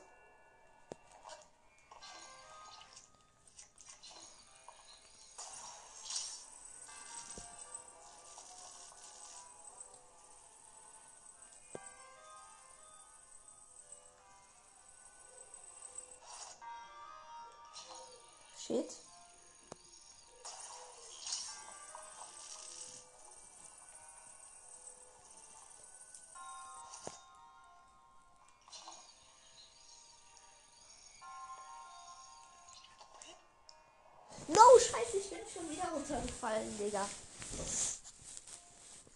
Schon 35.59 35.71
wieder 35.71 35.89
runtergefallen, 35.89 36.79
Digga. 36.79 37.09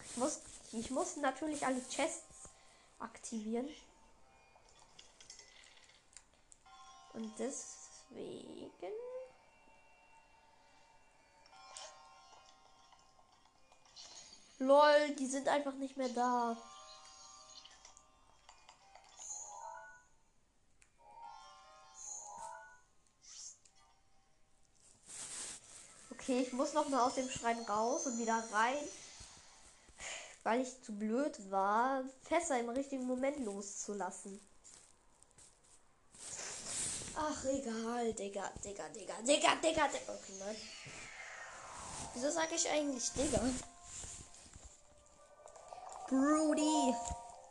Ich 0.04 0.16
muss, 0.16 0.40
ich 0.72 0.90
muss 0.90 1.16
natürlich 1.16 1.64
alle 1.64 1.80
Chests 1.88 2.50
aktivieren. 2.98 3.68
Und 7.14 7.32
deswegen. 7.38 8.92
Lol, 14.58 15.14
die 15.18 15.26
sind 15.26 15.48
einfach 15.48 15.74
nicht 15.74 15.96
mehr 15.96 16.08
da. 16.10 16.56
Okay, 26.22 26.42
ich 26.42 26.52
muss 26.52 26.72
noch 26.72 26.88
mal 26.88 27.04
aus 27.04 27.16
dem 27.16 27.28
Schrein 27.28 27.58
raus 27.64 28.06
und 28.06 28.16
wieder 28.16 28.44
rein. 28.52 28.76
Weil 30.44 30.60
ich 30.60 30.82
zu 30.82 30.92
blöd 30.92 31.50
war, 31.50 32.04
Fässer 32.22 32.60
im 32.60 32.68
richtigen 32.68 33.06
Moment 33.06 33.44
loszulassen. 33.44 34.40
Ach, 37.16 37.44
egal, 37.44 38.12
Digga, 38.14 38.52
Digga, 38.64 38.88
Digga, 38.90 39.14
Digga, 39.22 39.56
Digga, 39.56 39.88
Digga. 39.88 40.12
Okay, 40.14 40.32
nein. 40.38 40.56
Wieso 42.14 42.30
sage 42.30 42.54
ich 42.54 42.68
eigentlich 42.70 43.10
Digga? 43.12 43.40
Brody, 46.08 46.94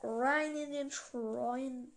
rein 0.01 0.55
in 0.55 0.71
den 0.71 0.91
Schrein. 0.91 1.91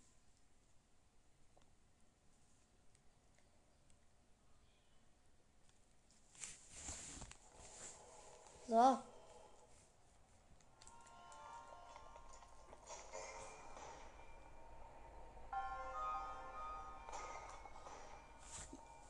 So. 8.67 8.99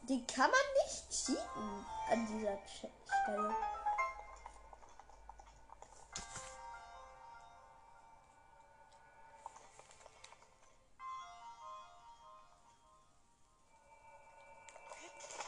Die 0.09 0.27
kann 0.27 0.51
man 0.51 0.61
nicht 0.85 1.11
cheaten 1.11 1.87
an 2.11 2.27
dieser 2.27 2.59
Stelle. 2.69 3.55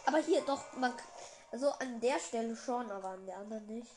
Aber 0.07 0.19
hier 0.19 0.41
doch, 0.47 0.73
man, 0.79 0.97
k- 0.97 1.03
also 1.51 1.71
an 1.71 2.01
der 2.01 2.19
Stelle 2.19 2.57
schon, 2.57 2.91
aber 2.91 3.09
an 3.09 3.27
der 3.27 3.39
anderen 3.39 3.67
nicht. 3.67 3.91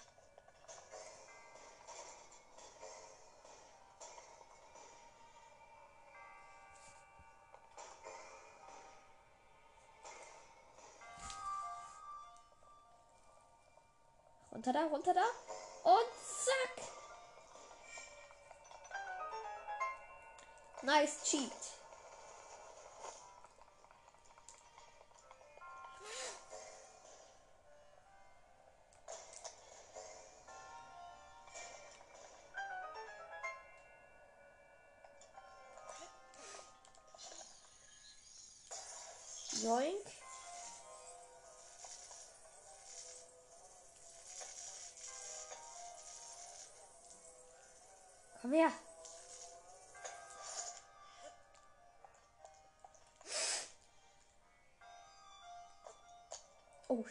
Runter 14.51 14.73
da, 14.73 14.85
runter 14.87 15.13
da. 15.13 15.23
Und 15.83 16.07
zack. 16.45 16.85
Nice 20.81 21.23
cheat. 21.23 21.78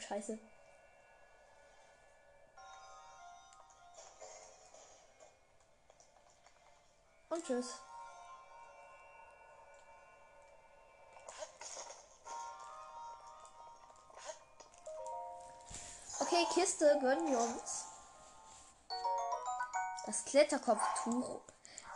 Scheiße. 0.08 0.38
Und 7.30 7.44
tschüss. 7.44 7.74
Okay, 16.20 16.46
Kiste 16.54 16.98
gönnen 17.00 17.30
wir 17.30 17.38
uns. 17.38 17.84
Das 20.06 20.24
Kletterkopftuch, 20.24 21.40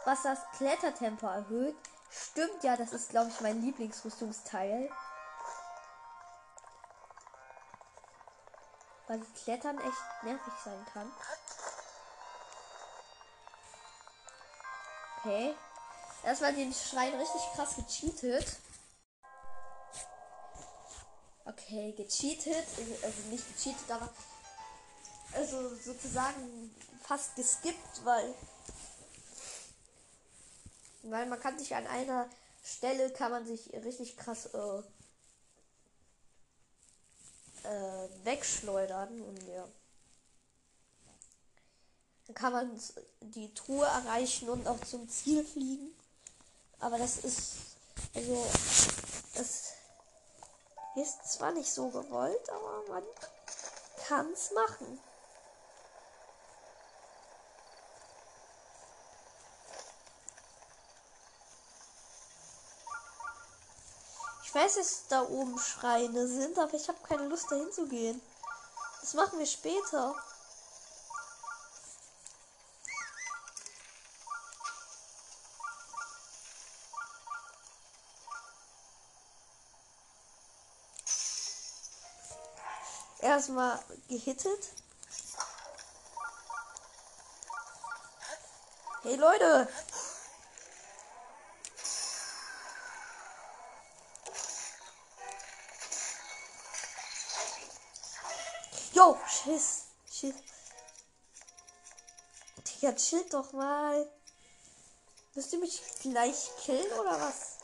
was 0.05 0.23
das 0.23 0.39
Klettertempo 0.57 1.27
erhöht. 1.27 1.75
Stimmt 2.11 2.63
ja, 2.63 2.77
das 2.77 2.93
ist, 2.93 3.09
glaube 3.09 3.31
ich, 3.31 3.41
mein 3.41 3.63
Lieblingsrüstungsteil. 3.63 4.91
Weil 9.13 9.21
Klettern 9.45 9.79
echt 9.79 10.23
nervig 10.23 10.55
sein 10.65 10.87
kann. 10.91 11.13
Okay. 15.19 15.55
Erstmal 16.25 16.55
den 16.55 16.73
Schrein 16.73 17.15
richtig 17.21 17.43
krass 17.55 17.77
gecheatet. 17.77 18.57
Okay, 21.45 21.93
gecheatet. 21.93 22.67
Also 23.03 23.21
nicht 23.29 23.47
gecheatet, 23.49 23.91
aber 23.91 24.09
also 25.35 25.75
sozusagen 25.77 26.75
fast 27.07 27.37
geskippt, 27.37 28.07
weil 28.07 28.35
weil 31.03 31.27
man 31.27 31.39
kann 31.39 31.59
sich 31.59 31.75
an 31.77 31.87
einer 31.87 32.31
Stelle 32.65 33.11
kann 33.11 33.31
man 33.31 33.45
sich 33.45 33.75
richtig 33.75 34.17
krass 34.17 34.47
äh, 34.47 34.83
äh, 37.65 38.09
wegschleudern 38.25 39.21
und 39.21 39.43
ja. 39.49 39.67
Dann 42.27 42.35
kann 42.35 42.53
man 42.53 42.81
die 43.21 43.53
Truhe 43.55 43.85
erreichen 43.85 44.49
und 44.49 44.67
auch 44.67 44.81
zum 44.81 45.09
Ziel 45.09 45.45
fliegen. 45.45 45.95
Aber 46.79 46.99
das 46.99 47.19
ist 47.19 47.73
also 48.15 48.47
das 49.35 49.73
ist 50.97 51.33
zwar 51.33 51.53
nicht 51.53 51.71
so 51.71 51.89
gewollt, 51.89 52.51
aber 52.51 52.83
man 52.89 53.03
kann 54.07 54.31
es 54.33 54.51
machen. 54.53 54.99
Ich 64.55 64.61
weiß, 64.61 64.74
dass 64.74 65.07
da 65.09 65.22
oben 65.22 65.59
Schreine 65.59 66.28
sind, 66.28 66.59
aber 66.59 66.74
ich 66.74 66.86
habe 66.86 66.98
keine 67.09 67.26
Lust 67.26 67.50
dahin 67.50 67.72
zu 67.72 67.86
gehen. 67.86 68.20
Das 69.00 69.14
machen 69.14 69.38
wir 69.38 69.46
später. 69.46 70.14
Erstmal 83.20 83.82
gehittet. 84.11 84.68
Hey 89.03 89.16
Leute! 89.16 89.66
Schiss, 99.43 99.86
Schiss. 100.09 100.34
Digga, 102.64 102.93
chill 102.95 103.24
doch 103.28 103.53
mal. 103.53 104.09
Müsst 105.34 105.53
ihr 105.53 105.59
mich 105.59 105.82
gleich 106.01 106.51
killen 106.61 106.93
oder 106.93 107.20
was? 107.20 107.59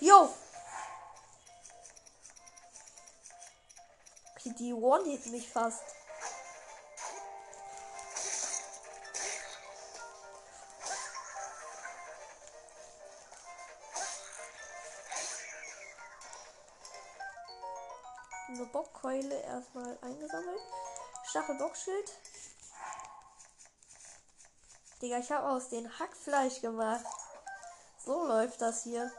Yo! 0.00 0.34
Okay, 4.34 4.54
die 4.58 4.74
one-hit 4.74 5.24
mich 5.26 5.48
fast. 5.48 5.95
Bockkeule 19.16 19.40
erstmal 19.42 19.98
eingesammelt. 20.02 20.60
Stachelbockschild. 21.24 22.12
Digga, 25.00 25.18
ich 25.18 25.30
habe 25.32 25.48
aus 25.48 25.68
den 25.68 25.98
Hackfleisch 25.98 26.60
gemacht. 26.60 27.04
So 28.04 28.26
läuft 28.26 28.60
das 28.60 28.82
hier. 28.82 29.10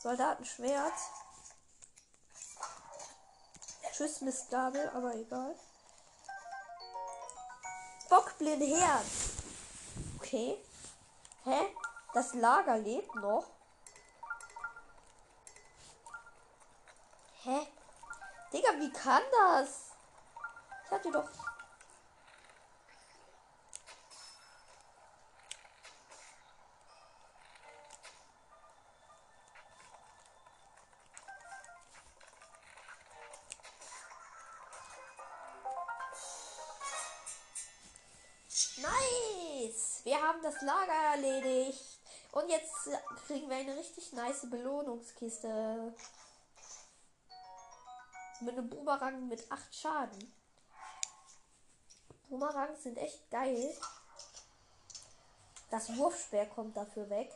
Soldatenschwert. 0.00 0.92
Tschüss, 3.92 4.20
Mistgabel, 4.20 4.88
aber 4.90 5.14
egal. 5.14 5.54
Bockblinde 8.08 8.66
Herz. 8.66 9.06
Okay. 10.16 10.62
Hä? 11.44 11.74
Das 12.14 12.34
Lager 12.34 12.78
lebt 12.78 13.14
noch. 13.16 13.46
Hä? 17.42 17.66
Digga, 18.52 18.70
wie 18.78 18.90
kann 18.90 19.22
das? 19.30 19.90
Ich 20.84 20.90
hatte 20.90 21.10
doch. 21.10 21.28
Nice! 38.80 40.00
Wir 40.04 40.22
haben 40.22 40.40
das 40.42 40.62
Lager 40.62 40.92
erledigt. 41.12 41.84
Und 42.32 42.48
jetzt 42.48 42.72
kriegen 43.26 43.50
wir 43.50 43.56
eine 43.56 43.76
richtig 43.76 44.12
nice 44.12 44.48
Belohnungskiste. 44.48 45.92
Mit 48.40 48.56
einem 48.56 48.70
Boomerang 48.70 49.26
mit 49.28 49.50
8 49.50 49.74
Schaden. 49.74 50.32
Boomerangs 52.28 52.82
sind 52.84 52.96
echt 52.96 53.28
geil. 53.30 53.76
Das 55.70 55.94
Wurfspeer 55.96 56.46
kommt 56.46 56.76
dafür 56.76 57.10
weg. 57.10 57.30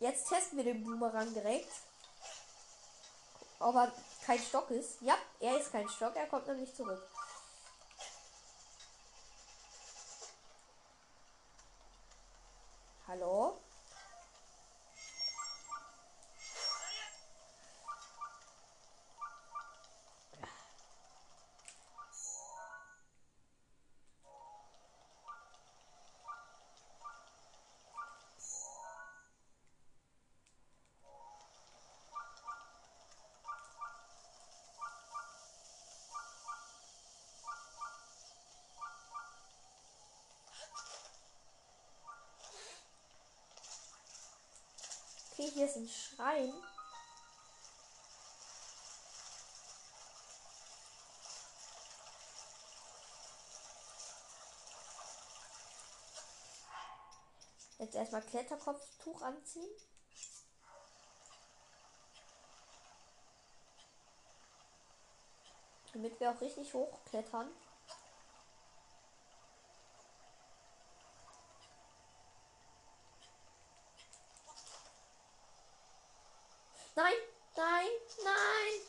Jetzt 0.00 0.28
testen 0.28 0.58
wir 0.58 0.64
den 0.64 0.84
Boomerang 0.84 1.32
direkt. 1.32 1.72
Ob 3.60 3.74
er 3.76 3.92
kein 4.24 4.38
Stock 4.38 4.70
ist. 4.70 5.00
Ja, 5.00 5.16
er 5.40 5.58
ist 5.58 5.72
kein 5.72 5.88
Stock. 5.88 6.14
Er 6.16 6.26
kommt 6.26 6.46
nämlich 6.48 6.74
zurück. 6.74 7.02
Hallo? 13.06 13.60
Okay, 45.46 45.54
hier 45.54 45.66
ist 45.66 45.76
ein 45.76 45.88
Schrein. 45.88 46.52
Jetzt 57.78 57.94
erstmal 57.94 58.22
Kletterkopftuch 58.22 59.22
anziehen. 59.22 59.70
Damit 65.92 66.18
wir 66.18 66.32
auch 66.32 66.40
richtig 66.40 66.74
hochklettern. 66.74 67.50
Nein, 76.96 77.12
nein, 77.56 77.88
nein. 78.24 78.80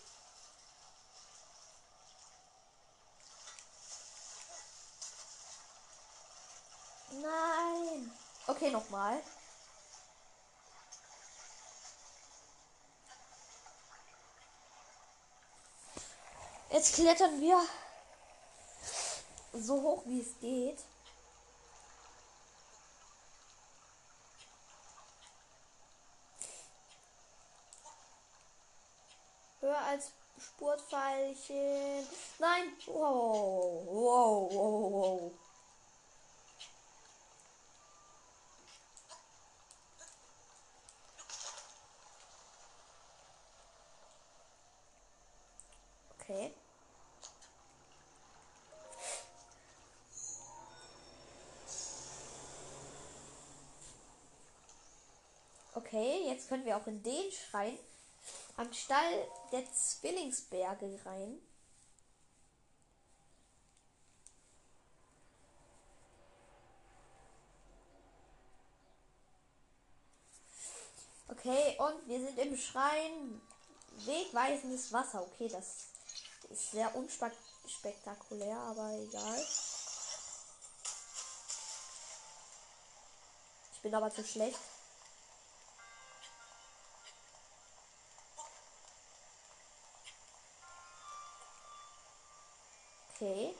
Nein. 7.21 8.11
Okay, 8.47 8.71
nochmal. 8.71 9.21
Jetzt 16.77 16.93
klettern 16.93 17.41
wir 17.41 17.59
so 19.51 19.81
hoch 19.81 20.03
wie 20.05 20.21
es 20.21 20.39
geht. 20.39 20.77
Höher 29.59 29.79
als 29.79 30.11
Spurtpfeilchen. 30.37 32.07
Nein. 32.37 32.71
Wow. 32.85 33.87
Wow, 33.87 34.53
wow, 34.53 34.91
wow. 34.91 35.31
Okay. 46.19 46.53
Können 56.47 56.65
wir 56.65 56.77
auch 56.77 56.87
in 56.87 57.03
den 57.03 57.31
Schrein 57.31 57.77
am 58.55 58.71
Stall 58.73 59.27
der 59.51 59.63
Zwillingsberge 59.73 60.99
rein. 61.05 61.39
Okay, 71.29 71.77
und 71.79 72.07
wir 72.07 72.19
sind 72.19 72.37
im 72.39 72.57
Schrein. 72.57 73.41
Wegweisendes 74.05 74.93
Wasser. 74.93 75.23
Okay, 75.23 75.47
das 75.47 75.87
ist 76.49 76.71
sehr 76.71 76.95
unspektakulär, 76.95 78.57
aber 78.57 78.91
egal. 78.91 79.47
Ich 83.73 83.81
bin 83.81 83.95
aber 83.95 84.11
zu 84.11 84.23
schlecht. 84.23 84.59
Okay. 93.19 93.55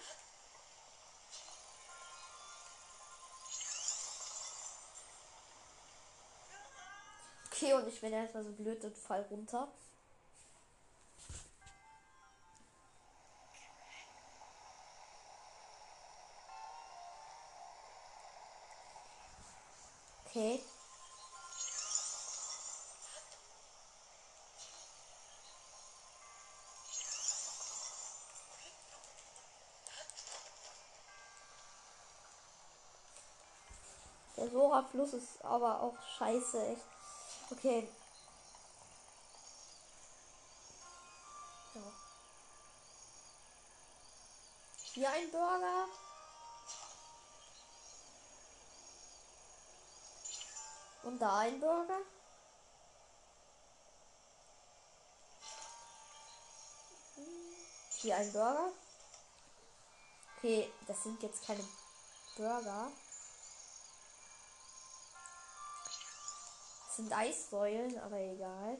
Okay, 7.47 7.74
und 7.74 7.88
ich 7.88 7.99
bin 7.99 8.14
erstmal 8.14 8.43
so 8.43 8.51
blöd 8.51 8.84
und 8.86 8.95
fall 8.95 9.26
runter. 9.32 9.68
Der 34.38 34.49
Sora-Fluss 34.51 35.13
ist 35.13 35.43
aber 35.43 35.81
auch 35.81 35.95
scheiße, 36.17 36.67
echt. 36.67 36.85
Okay. 37.49 37.89
Ja. 41.73 41.81
Hier 44.93 45.09
ein 45.09 45.31
Burger. 45.31 45.85
Und 51.03 51.19
da 51.19 51.38
ein 51.39 51.59
Burger. 51.59 51.99
Hier 57.95 58.17
ein 58.17 58.31
Burger. 58.31 58.71
Okay, 60.38 60.71
das 60.85 61.01
sind 61.01 61.23
jetzt 61.23 61.43
keine 61.47 61.63
Burger. 62.35 62.91
Sind 66.98 67.16
Eissäulen, 67.16 68.00
aber 68.00 68.18
egal. 68.18 68.78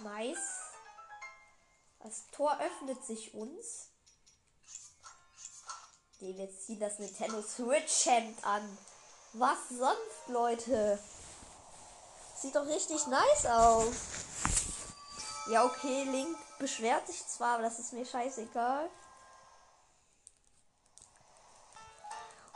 Nice. 0.00 0.38
Das 2.00 2.28
Tor 2.32 2.58
öffnet 2.60 3.04
sich 3.04 3.34
uns. 3.34 3.90
Nee, 6.20 6.36
wir 6.36 6.50
ziehen 6.50 6.80
das 6.80 6.98
Nintendo 6.98 7.40
Switch 7.42 8.06
Hemd 8.06 8.44
an. 8.44 8.78
Was 9.34 9.68
sonst, 9.68 10.28
Leute? 10.28 10.98
Sieht 12.40 12.54
doch 12.54 12.66
richtig 12.66 13.04
nice 13.08 13.46
aus. 13.46 13.94
Ja, 15.48 15.64
okay, 15.64 16.04
Link 16.04 16.36
beschwert 16.58 17.06
sich 17.08 17.26
zwar, 17.26 17.54
aber 17.54 17.64
das 17.64 17.80
ist 17.80 17.92
mir 17.92 18.06
scheißegal. 18.06 18.88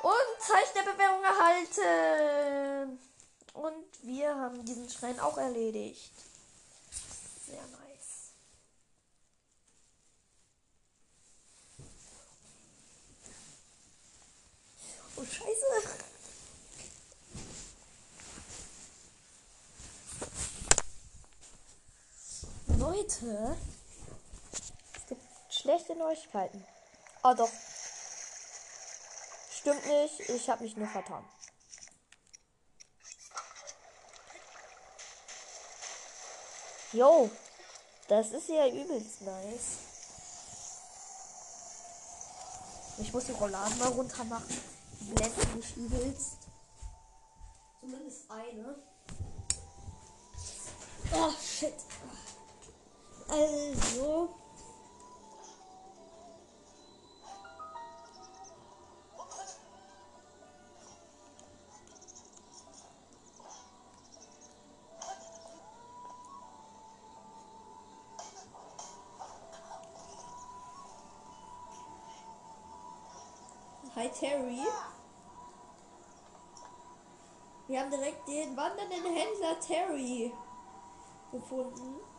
Und 0.02 0.40
Zeichen 0.40 0.74
der 0.74 0.92
Bewährung 0.92 1.22
erhalten. 1.24 3.00
Und 3.54 3.86
wir 4.02 4.34
haben 4.36 4.64
diesen 4.64 4.88
Schrein 4.88 5.18
auch 5.18 5.36
erledigt. 5.38 6.12
Sehr 7.46 7.62
nice. 7.62 8.32
Oh, 15.16 15.24
scheiße. 15.24 16.01
Leute, 22.82 23.56
es 24.96 25.06
gibt 25.06 25.22
schlechte 25.48 25.94
Neuigkeiten. 25.94 26.66
Oh 27.22 27.32
doch. 27.32 27.48
Stimmt 29.52 29.86
nicht, 29.86 30.18
ich 30.28 30.50
habe 30.50 30.64
mich 30.64 30.76
nur 30.76 30.88
vertan. 30.88 31.24
Jo, 36.92 37.30
das 38.08 38.32
ist 38.32 38.48
ja 38.48 38.66
übelst 38.66 39.20
nice. 39.20 39.78
Ich 42.98 43.12
muss 43.12 43.26
die 43.26 43.32
Rolladen 43.32 43.78
mal 43.78 43.92
runter 43.92 44.24
machen. 44.24 44.60
Die 44.98 45.14
blenden 45.14 45.56
mich 45.56 45.76
übelst. 45.76 46.38
Zumindest 47.80 48.28
eine. 48.28 48.74
Oh, 51.14 51.30
shit. 51.40 51.74
Also. 53.32 54.28
Hi 73.94 74.08
Terry. 74.08 74.58
Wir 77.66 77.80
haben 77.80 77.90
direkt 77.90 78.28
den 78.28 78.54
wandernden 78.54 79.04
Händler 79.04 79.58
Terry 79.58 80.34
gefunden. 81.30 82.11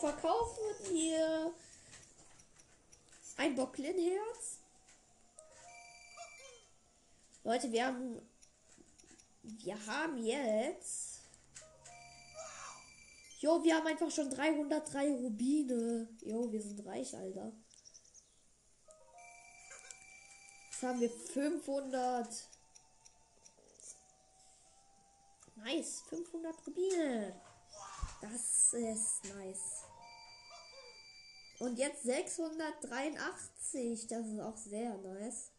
Also 0.00 0.06
ich 0.06 0.20
verkaufe 0.20 0.60
hier 0.90 1.52
ein 3.36 3.54
Bocklinherz. 3.54 4.58
Leute, 7.44 7.70
wir 7.72 7.86
haben 7.86 8.20
wir 9.42 9.86
haben 9.86 10.18
jetzt 10.24 11.20
Jo, 13.40 13.64
wir 13.64 13.74
haben 13.74 13.86
einfach 13.86 14.10
schon 14.10 14.28
303 14.28 15.12
Rubine. 15.12 16.08
Jo, 16.20 16.52
wir 16.52 16.60
sind 16.60 16.84
reich, 16.84 17.16
Alter. 17.16 17.52
Jetzt 20.70 20.82
haben 20.82 21.00
wir 21.00 21.08
500. 21.08 22.28
Nice, 25.56 26.02
500 26.10 26.66
Rubine. 26.66 27.40
Das 28.20 28.74
ist 28.74 29.24
nice. 29.34 29.89
Und 31.60 31.78
jetzt 31.78 32.02
683. 32.02 34.08
Das 34.08 34.26
ist 34.26 34.40
auch 34.40 34.56
sehr 34.56 34.96
nice. 34.96 35.52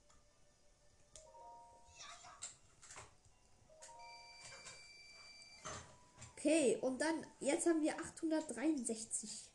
Okay, 6.36 6.78
und 6.82 7.00
dann, 7.00 7.26
jetzt 7.40 7.66
haben 7.68 7.82
wir 7.84 7.98
863. 8.00 9.48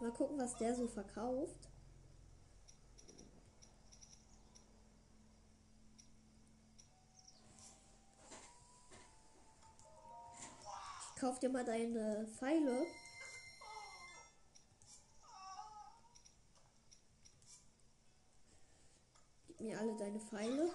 Mal 0.00 0.12
gucken, 0.12 0.38
was 0.38 0.54
der 0.56 0.74
so 0.74 0.86
verkauft. 0.86 1.69
Kauf 11.20 11.38
dir 11.38 11.50
mal 11.50 11.64
deine 11.64 12.26
Pfeile. 12.38 12.86
Gib 19.46 19.60
mir 19.60 19.78
alle 19.78 19.96
deine 19.98 20.18
Pfeile. 20.18 20.70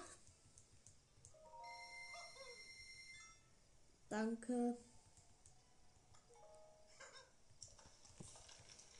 Danke. 4.08 4.78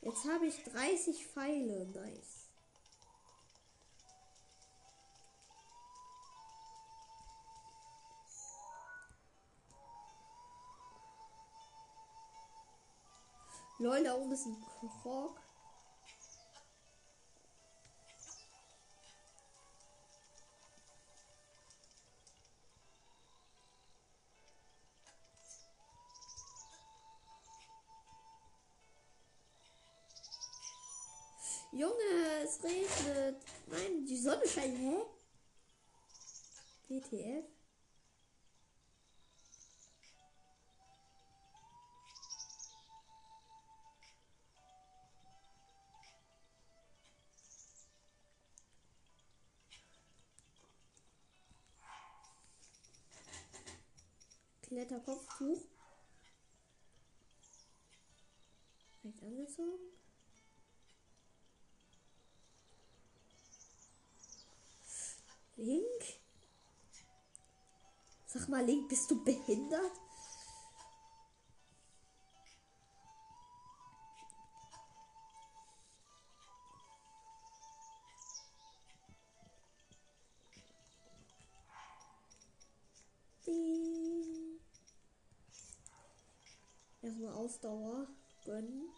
Jetzt 0.01 0.25
habe 0.25 0.47
ich 0.47 0.63
30 0.65 1.25
Pfeile. 1.27 1.87
Nice. 1.87 2.36
Lol, 13.79 14.03
da 14.03 14.15
oben 14.15 14.31
ist 14.31 14.47
ein 14.47 14.57
Krog. 15.01 15.39
Junge, 31.71 31.93
es 32.43 32.63
regnet. 32.63 33.43
Nein, 33.67 34.05
die 34.07 34.17
Sonne 34.17 34.47
scheint. 34.47 34.79
Hä? 34.79 35.05
WTF? 36.87 37.56
Kletterkopftuch. 54.77 55.65
Recht 59.03 59.23
angezogen. 59.23 59.89
Link? 65.55 66.03
Sag 68.27 68.47
mal, 68.49 68.63
Link, 68.63 68.87
bist 68.87 69.09
du 69.09 69.23
behindert? 69.23 69.93
Erstmal 87.07 87.35
Ausdauer 87.35 88.05
gönnen. 88.43 88.89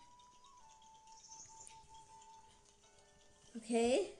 Okay. 3.55 4.17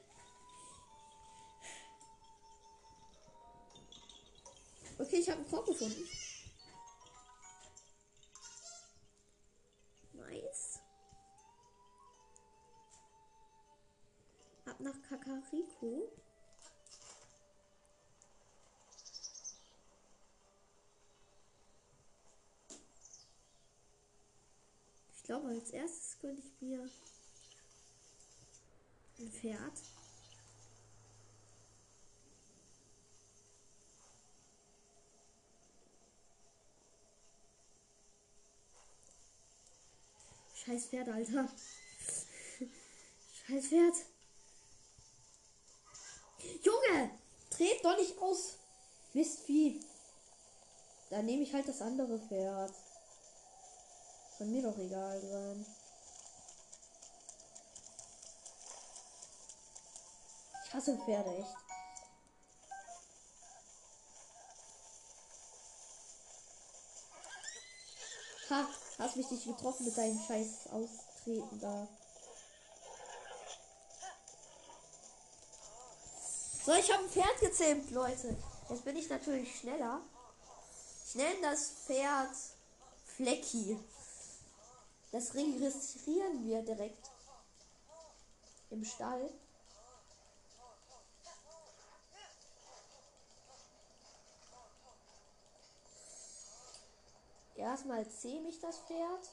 Okay, 5.00 5.16
ich 5.16 5.28
habe 5.28 5.40
einen 5.40 5.50
Korb 5.50 5.66
gefunden. 5.66 6.08
Nice. 10.14 10.80
Ab 14.66 14.80
nach 14.82 15.02
Kakariko. 15.02 16.12
Glaube, 25.30 25.50
als 25.50 25.70
erstes 25.70 26.18
könnte 26.20 26.42
ich 26.42 26.60
mir 26.60 26.90
ein 29.20 29.32
Pferd. 29.32 29.60
Scheiß 40.56 40.88
Pferd, 40.88 41.10
Alter. 41.10 41.48
Scheiß 43.48 43.68
Pferd. 43.68 43.96
Junge! 46.64 47.12
Dreht 47.52 47.86
doch 47.86 47.98
nicht 47.98 48.18
aus. 48.18 48.58
Wisst 49.14 49.48
wie. 49.48 49.80
Dann 51.12 51.28
nehme 51.28 51.44
ich 51.44 51.54
halt 51.54 51.68
das 51.68 51.84
andere 51.84 52.18
Pferd. 52.18 52.74
Soll 54.40 54.48
mir 54.48 54.64
doch 54.64 54.78
egal 54.78 55.20
sein. 55.20 55.66
Ich 60.66 60.74
hasse 60.74 60.98
Pferde 60.98 61.36
echt. 61.36 61.56
Ha, 68.50 68.68
hast 68.98 69.18
mich 69.18 69.30
nicht 69.30 69.46
getroffen 69.46 69.86
mit 69.86 69.98
deinem 69.98 70.20
scheiß 70.26 70.68
Austreten 70.72 71.60
da. 71.60 71.88
So, 76.66 76.74
ich 76.76 76.94
habe 76.94 77.04
ein 77.04 77.10
Pferd 77.10 77.40
gezähmt, 77.42 77.92
Leute. 77.92 78.38
Jetzt 78.70 78.86
bin 78.86 78.96
ich 78.96 79.10
natürlich 79.10 79.60
schneller. 79.60 80.00
Ich 81.06 81.16
nenne 81.16 81.42
das 81.42 81.72
Pferd 81.86 82.32
Flecki. 83.06 83.78
Das 85.12 85.34
registrieren 85.34 86.46
wir 86.46 86.62
direkt 86.62 87.10
im 88.70 88.86
Stall. 88.86 89.32
Erstmal 97.56 98.08
zähm 98.08 98.46
ich 98.46 98.60
das 98.62 98.78
Pferd. 98.80 99.30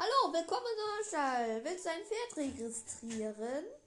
Hallo, 0.00 0.32
willkommen 0.32 0.66
in 0.66 1.04
Stall. 1.04 1.64
Willst 1.64 1.86
du 1.86 1.90
ein 1.90 2.04
Pferd 2.04 2.36
registrieren? 2.36 3.77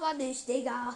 Laber 0.00 0.14
nicht, 0.14 0.48
Digga. 0.48 0.94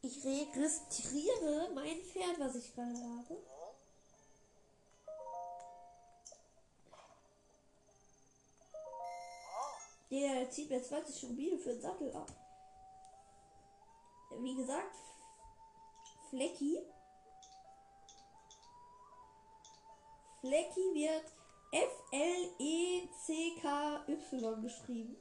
Ich 0.00 0.24
registriere 0.24 1.70
mein 1.74 2.00
Pferd, 2.00 2.40
was 2.40 2.54
ich 2.54 2.74
gerade 2.74 2.96
habe. 2.96 3.36
Der 10.10 10.50
zieht 10.50 10.70
mir 10.70 10.82
20 10.82 11.24
Rubine 11.24 11.58
für 11.58 11.70
den 11.70 11.82
Sattel 11.82 12.14
ab. 12.16 12.32
Wie 14.40 14.54
gesagt, 14.54 14.96
Flecki. 16.30 16.78
Flecki 20.40 20.94
wird 20.94 21.32
F-L-E-C-K-Y 21.72 22.60
geschrieben. 24.62 25.16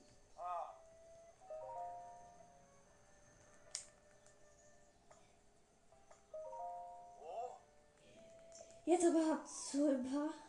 Jetzt 8.86 9.06
aber 9.06 9.32
habt 9.32 9.50
so 9.50 9.90
ein 9.90 10.04
paar. 10.10 10.47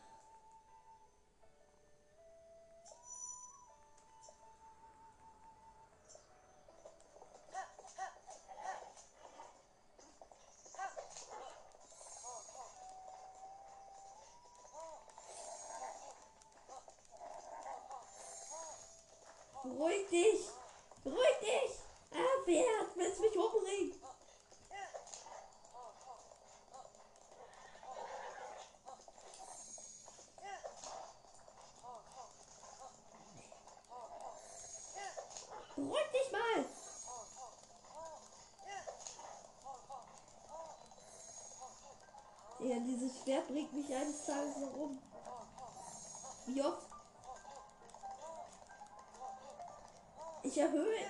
Ich 50.48 50.56
erhöhe 50.56 51.04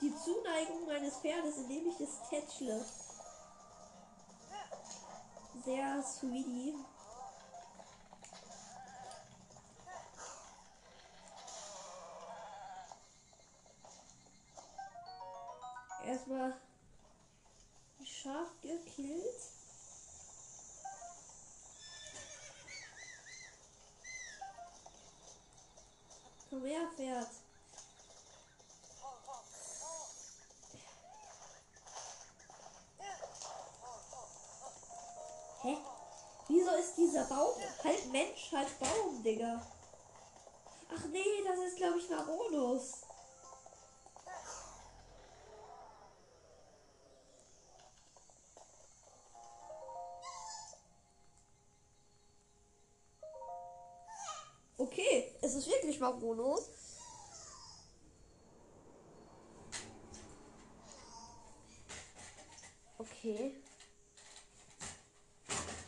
die 0.00 0.14
Zuneigung 0.16 0.86
meines 0.86 1.18
Pferdes, 1.18 1.58
indem 1.58 1.86
ich 1.88 2.00
es 2.00 2.26
tätschle. 2.30 2.82
Sehr 5.62 6.02
sweetie. 6.02 6.74
Erstmal 16.02 16.58
scharf 18.02 18.48
gekillt. 18.62 19.42
Komm 26.48 26.64
her, 26.64 26.88
Pferd. 26.96 27.45
Halt 38.56 38.78
Baum, 38.78 39.22
Digga? 39.22 39.60
Ach 40.88 41.04
nee, 41.12 41.44
das 41.44 41.58
ist 41.58 41.76
glaube 41.76 41.98
ich 41.98 42.08
Maronus. 42.08 43.02
Okay, 54.78 55.34
es 55.42 55.54
ist 55.54 55.66
wirklich 55.68 55.98
Maronus. 56.00 56.70
Okay. 62.98 63.54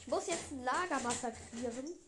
Ich 0.00 0.06
muss 0.06 0.26
jetzt 0.26 0.50
ein 0.50 0.64
Lager 0.64 1.00
massakrieren. 1.00 2.07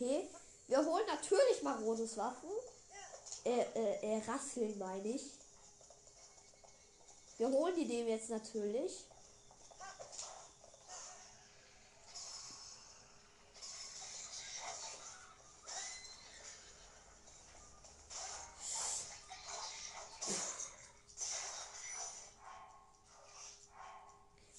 Okay. 0.00 0.26
Wir 0.68 0.78
holen 0.78 1.04
natürlich 1.06 1.62
Marones 1.62 2.16
Waffen. 2.16 2.48
Äh, 3.44 3.60
äh, 3.74 4.16
äh, 4.16 4.22
Rasseln 4.26 4.78
meine 4.78 5.08
ich. 5.08 5.24
Wir 7.36 7.50
holen 7.50 7.74
die 7.76 7.86
dem 7.86 8.08
jetzt 8.08 8.30
natürlich. 8.30 9.04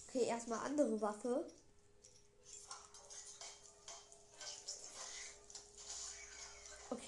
Okay, 0.07 0.25
erstmal 0.25 0.59
andere 0.59 1.01
Waffe. 1.01 1.45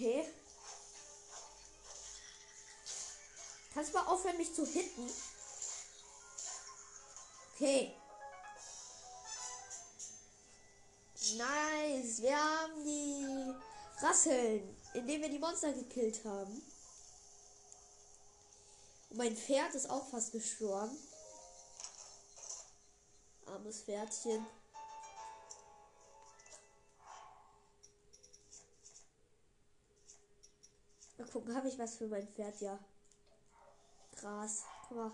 Okay. 0.03 0.25
Kannst 3.73 3.93
du 3.93 3.97
mal 3.97 4.05
aufhören, 4.07 4.35
mich 4.35 4.53
zu 4.53 4.65
hitten? 4.65 5.09
Okay. 7.53 7.95
Nice. 11.38 12.21
Wir 12.21 12.35
haben 12.35 12.84
die 12.84 13.53
Rasseln, 14.05 14.77
indem 14.93 15.21
wir 15.21 15.30
die 15.30 15.39
Monster 15.39 15.71
gekillt 15.71 16.25
haben. 16.25 16.61
Und 19.09 19.17
mein 19.17 19.38
Pferd 19.38 19.73
ist 19.75 19.89
auch 19.89 20.09
fast 20.09 20.34
gestorben. 20.34 20.97
Armes 23.45 23.84
Pferdchen. 23.84 24.45
Gucken, 31.34 31.55
habe 31.55 31.68
ich 31.68 31.80
was 31.80 31.95
für 31.95 32.07
mein 32.07 32.27
Pferd? 32.27 32.61
Ja. 32.61 32.77
Gras. 34.15 34.64
Guck 34.88 34.97
mal. 34.97 35.11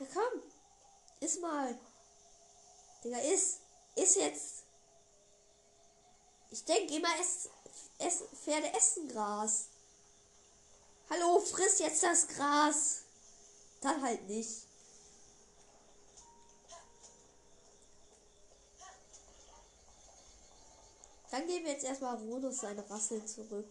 Ja, 0.00 0.06
komm. 0.12 0.42
Iss 1.20 1.38
mal. 1.38 1.78
Digga, 3.04 3.18
iss. 3.18 3.60
Iss 3.94 4.16
jetzt. 4.16 4.64
Ich 6.50 6.64
denke 6.64 6.96
immer, 6.96 7.08
es, 7.20 7.48
es, 7.98 8.22
Pferde 8.42 8.74
essen 8.74 9.08
Gras. 9.08 9.68
Hallo, 11.10 11.38
friss 11.38 11.78
jetzt 11.78 12.02
das 12.02 12.26
Gras. 12.26 13.02
Dann 13.80 14.02
halt 14.02 14.26
nicht. 14.28 14.66
Dann 21.30 21.46
geben 21.46 21.64
wir 21.64 21.72
jetzt 21.72 21.84
erstmal 21.84 22.16
Rodus 22.16 22.58
seine 22.58 22.88
Rasseln 22.88 23.26
zurück. 23.26 23.68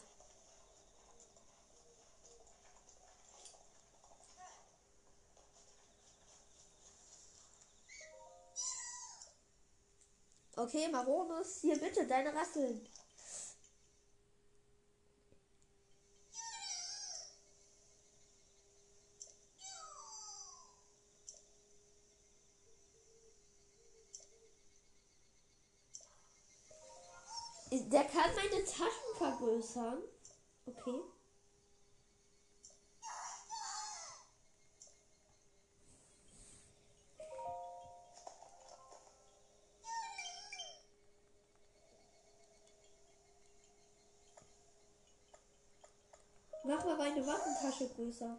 Okay, 10.57 10.87
Maronus, 10.87 11.59
hier 11.61 11.77
bitte 11.77 12.07
deine 12.07 12.33
Rasseln. 12.33 12.87
Vergrößern. 29.55 30.03
Okay. 30.65 31.01
Mach 46.63 46.83
mal 46.83 46.97
meine 46.97 47.25
Waffentasche 47.25 47.87
größer. 47.89 48.37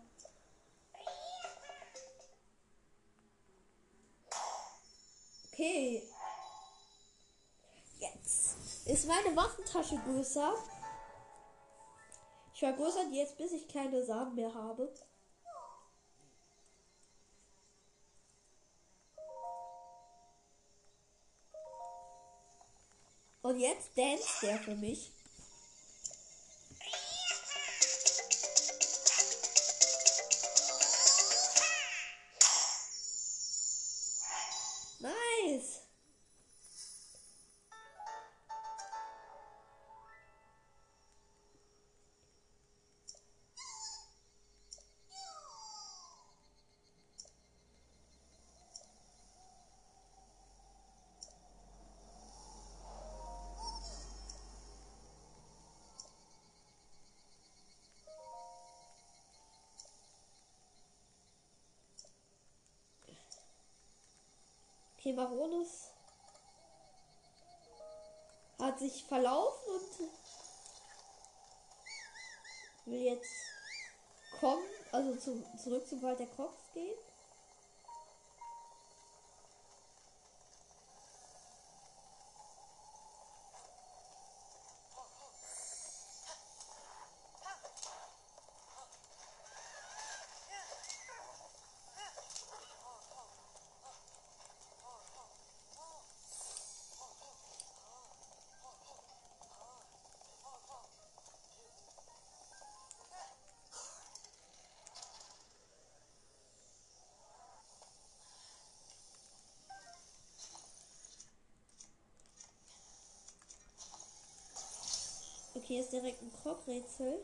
Okay. 5.53 6.03
Jetzt 8.01 8.57
ist 8.87 9.07
meine 9.07 9.35
Waffentasche 9.35 9.97
größer. 9.99 10.55
Ich 12.57 12.61
vergrößere 12.61 13.11
die 13.11 13.19
jetzt, 13.19 13.37
bis 13.37 13.53
ich 13.53 13.69
keine 13.69 14.03
Samen 14.03 14.35
mehr 14.35 14.55
habe. 14.55 14.91
Und 23.43 23.61
jetzt 23.61 23.99
dance 23.99 24.41
der 24.41 24.57
für 24.57 24.75
mich. 24.75 25.16
Okay, 65.17 65.25
Baronus 65.25 65.91
hat 68.59 68.79
sich 68.79 69.05
verlaufen 69.05 69.73
und 69.75 70.11
will 72.93 73.03
jetzt 73.03 73.33
kommen, 74.39 74.65
also 74.93 75.17
zu, 75.17 75.43
zurück 75.63 75.87
zum 75.89 76.03
Wald 76.03 76.19
der 76.19 76.27
Cox 76.27 76.55
gehen. 76.75 76.99
Okay, 115.77 115.83
ist 115.83 115.93
direkt 115.93 116.23
ein 116.23 116.33
Krog-Rätsel. 116.33 117.23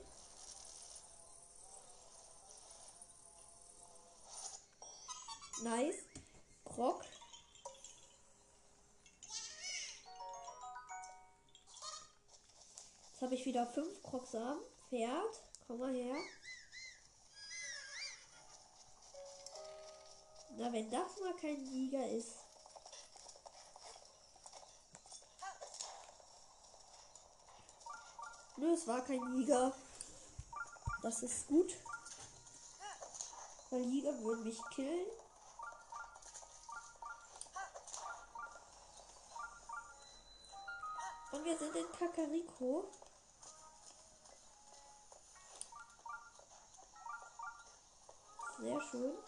Nice. 5.63 5.97
Krog. 6.63 7.03
Jetzt 13.11 13.23
habe 13.23 13.35
ich 13.35 13.47
wieder 13.47 13.67
fünf 13.69 14.03
Krogsamen. 14.03 14.63
Pferd. 14.91 15.43
Komm 15.67 15.79
mal 15.79 15.95
her. 15.95 16.17
Na, 20.59 20.71
wenn 20.71 20.91
das 20.91 21.19
mal 21.21 21.35
kein 21.41 21.65
Sieger 21.65 22.07
ist. 22.11 22.42
Nö, 28.63 28.75
es 28.75 28.87
war 28.87 29.01
kein 29.01 29.37
Jäger. 29.37 29.75
Das 31.03 31.21
ist 31.25 31.49
gut. 31.49 31.75
Weil 33.71 33.83
Jäger 33.87 34.17
würden 34.23 34.45
mich 34.45 34.61
killen. 34.71 35.07
Und 41.33 41.45
wir 41.45 41.59
sind 41.59 41.75
in 41.75 41.91
Kakariko. 41.91 42.89
Sehr 48.61 48.81
schön. 48.81 49.19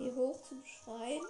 Okay, 0.00 0.14
hoch 0.16 0.40
zum 0.48 0.64
Schrein. 0.64 1.20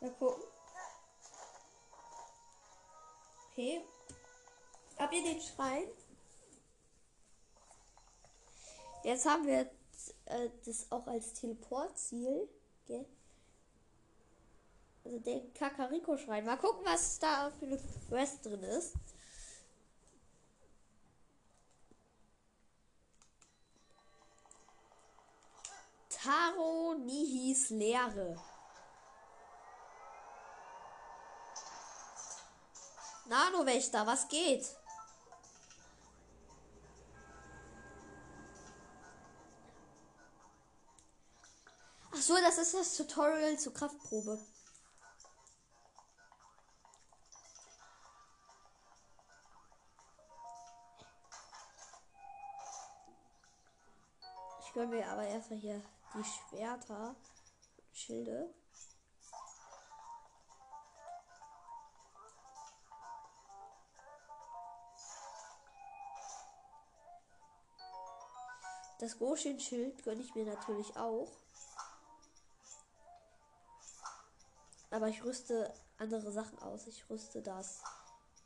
Mal 0.00 0.10
gucken. 0.18 0.44
Okay. 3.52 3.84
Habt 4.98 5.12
ihr 5.12 5.22
den 5.24 5.42
Schrein? 5.42 5.88
Jetzt 9.02 9.26
haben 9.26 9.46
wir 9.46 9.70
äh, 10.26 10.48
das 10.64 10.90
auch 10.90 11.06
als 11.06 11.34
Teleportziel. 11.34 12.48
Gell? 12.86 13.06
Also 15.04 15.18
den 15.18 15.52
Kakariko-Schrein. 15.54 16.44
Mal 16.44 16.56
gucken, 16.56 16.84
was 16.84 17.18
da 17.18 17.50
für 17.58 17.66
eine 17.66 17.80
Quest 18.08 18.44
drin 18.46 18.62
ist. 18.62 18.94
Taro 26.08 26.94
Nihis 26.94 27.68
Lehre. 27.68 28.40
Nano-Wächter, 33.26 34.06
was 34.06 34.28
geht? 34.28 34.64
So, 42.24 42.34
das 42.36 42.56
ist 42.56 42.72
das 42.72 42.96
Tutorial 42.96 43.58
zur 43.58 43.74
Kraftprobe. 43.74 44.38
Ich 54.60 54.72
gönne 54.72 54.86
mir 54.86 55.06
aber 55.06 55.26
erstmal 55.26 55.58
hier 55.58 55.82
die 56.14 56.24
Schwerter 56.24 57.14
und 57.76 57.96
Schilde. 57.96 58.54
Das 68.98 69.18
Goshin-Schild 69.18 70.02
gönne 70.02 70.22
ich 70.22 70.34
mir 70.34 70.46
natürlich 70.46 70.96
auch. 70.96 71.43
Aber 74.94 75.08
ich 75.08 75.24
rüste 75.24 75.74
andere 75.98 76.30
Sachen 76.30 76.56
aus. 76.60 76.86
Ich 76.86 77.10
rüste 77.10 77.42
das. 77.42 77.82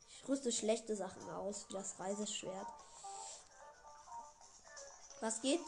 Ich 0.09 0.27
rüste 0.27 0.51
schlechte 0.51 0.95
Sachen 0.95 1.29
aus, 1.29 1.69
wie 1.69 1.73
das 1.73 1.99
Reiseschwert. 1.99 2.65
Was 5.21 5.41
geht? 5.41 5.59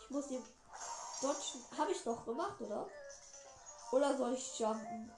Ich 0.00 0.10
muss 0.10 0.28
den 0.28 0.42
Dodgen. 1.20 1.78
Habe 1.78 1.92
ich 1.92 2.02
doch 2.04 2.24
gemacht, 2.24 2.58
oder? 2.62 2.88
Oder 3.90 4.16
soll 4.16 4.32
ich 4.32 4.58
jumpen? 4.58 5.12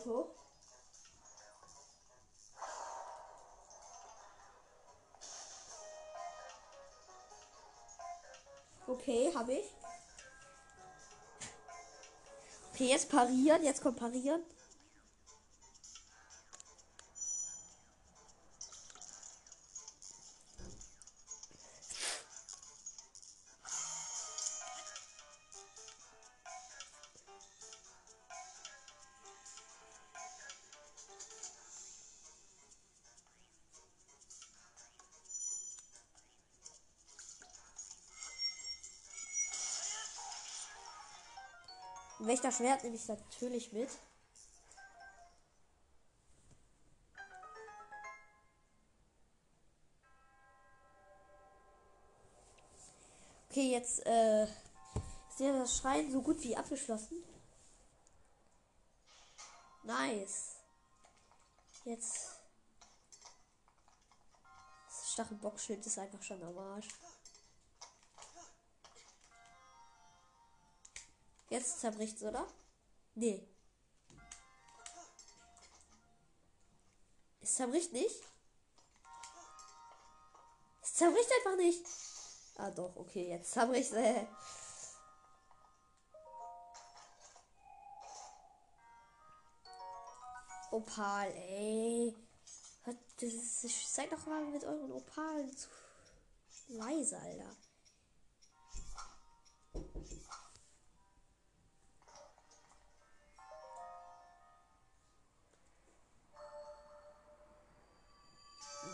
Salto. 0.00 0.34
Okay, 8.86 9.32
habe 9.34 9.52
ich. 9.52 9.66
Okay, 12.72 12.88
jetzt 12.88 13.10
parieren. 13.10 13.62
Jetzt 13.62 13.82
kommt 13.82 13.98
parieren. 13.98 14.42
Wächterschwert 42.30 42.84
nehme 42.84 42.94
ich 42.94 43.08
natürlich 43.08 43.72
mit. 43.72 43.88
Okay, 53.48 53.72
jetzt 53.72 54.06
äh, 54.06 54.44
ist 54.44 55.40
ja 55.40 55.58
das 55.58 55.76
Schreien 55.76 56.12
so 56.12 56.22
gut 56.22 56.40
wie 56.44 56.56
abgeschlossen. 56.56 57.24
Nice. 59.82 60.54
Jetzt. 61.84 62.38
Das 64.86 65.12
Stachelbockschild 65.14 65.84
ist 65.84 65.98
einfach 65.98 66.22
schon 66.22 66.40
am 66.44 66.56
Arsch. 66.56 66.86
Jetzt 71.50 71.80
zerbricht's, 71.80 72.22
oder? 72.22 72.46
Nee. 73.16 73.44
Es 77.40 77.56
zerbricht 77.56 77.92
nicht. 77.92 78.22
Es 80.80 80.94
zerbricht 80.94 81.28
einfach 81.38 81.56
nicht. 81.56 81.84
Ah 82.56 82.70
doch, 82.70 82.94
okay, 82.94 83.30
jetzt 83.30 83.50
zerbricht 83.50 83.92
äh. 83.94 84.26
Opal, 90.70 91.32
ey. 91.32 92.14
Seid 93.16 94.12
doch 94.12 94.24
mal 94.26 94.44
mit 94.46 94.62
euren 94.62 94.92
Opalen 94.92 95.54
zu 95.56 95.68
leise, 96.68 97.18
Alter. 97.18 97.56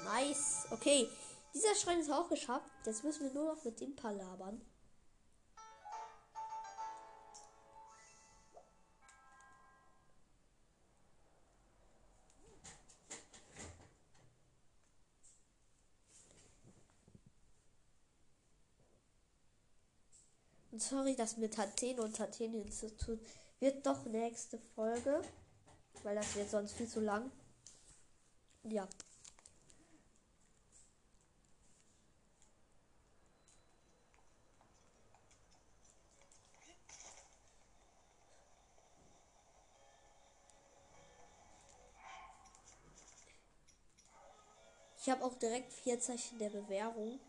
Nice. 0.07 0.67
Okay. 0.71 1.09
Dieser 1.53 1.75
Schrein 1.75 1.99
ist 1.99 2.11
auch 2.11 2.29
geschafft. 2.29 2.71
Jetzt 2.85 3.03
müssen 3.03 3.25
wir 3.25 3.33
nur 3.33 3.55
noch 3.55 3.65
mit 3.65 3.81
dem 3.81 3.97
Paar 3.97 4.13
labern. 4.13 4.61
Und 20.71 20.83
sorry, 20.83 21.17
das 21.17 21.39
mit 21.39 21.59
Athen 21.59 21.99
und 22.01 22.21
Athen-Institut 22.21 23.19
wird 23.61 23.87
doch 23.87 24.05
nächste 24.05 24.59
Folge, 24.75 25.23
weil 26.03 26.15
das 26.15 26.37
wird 26.37 26.51
sonst 26.51 26.75
viel 26.75 26.87
zu 26.87 27.01
lang. 27.01 27.33
Ja. 28.63 28.87
Ich 45.07 45.13
habe 45.13 45.25
auch 45.25 45.35
direkt 45.35 45.73
vier 45.73 46.01
Zeichen 46.01 46.37
der 46.41 46.51
Bewährung. 46.51 47.21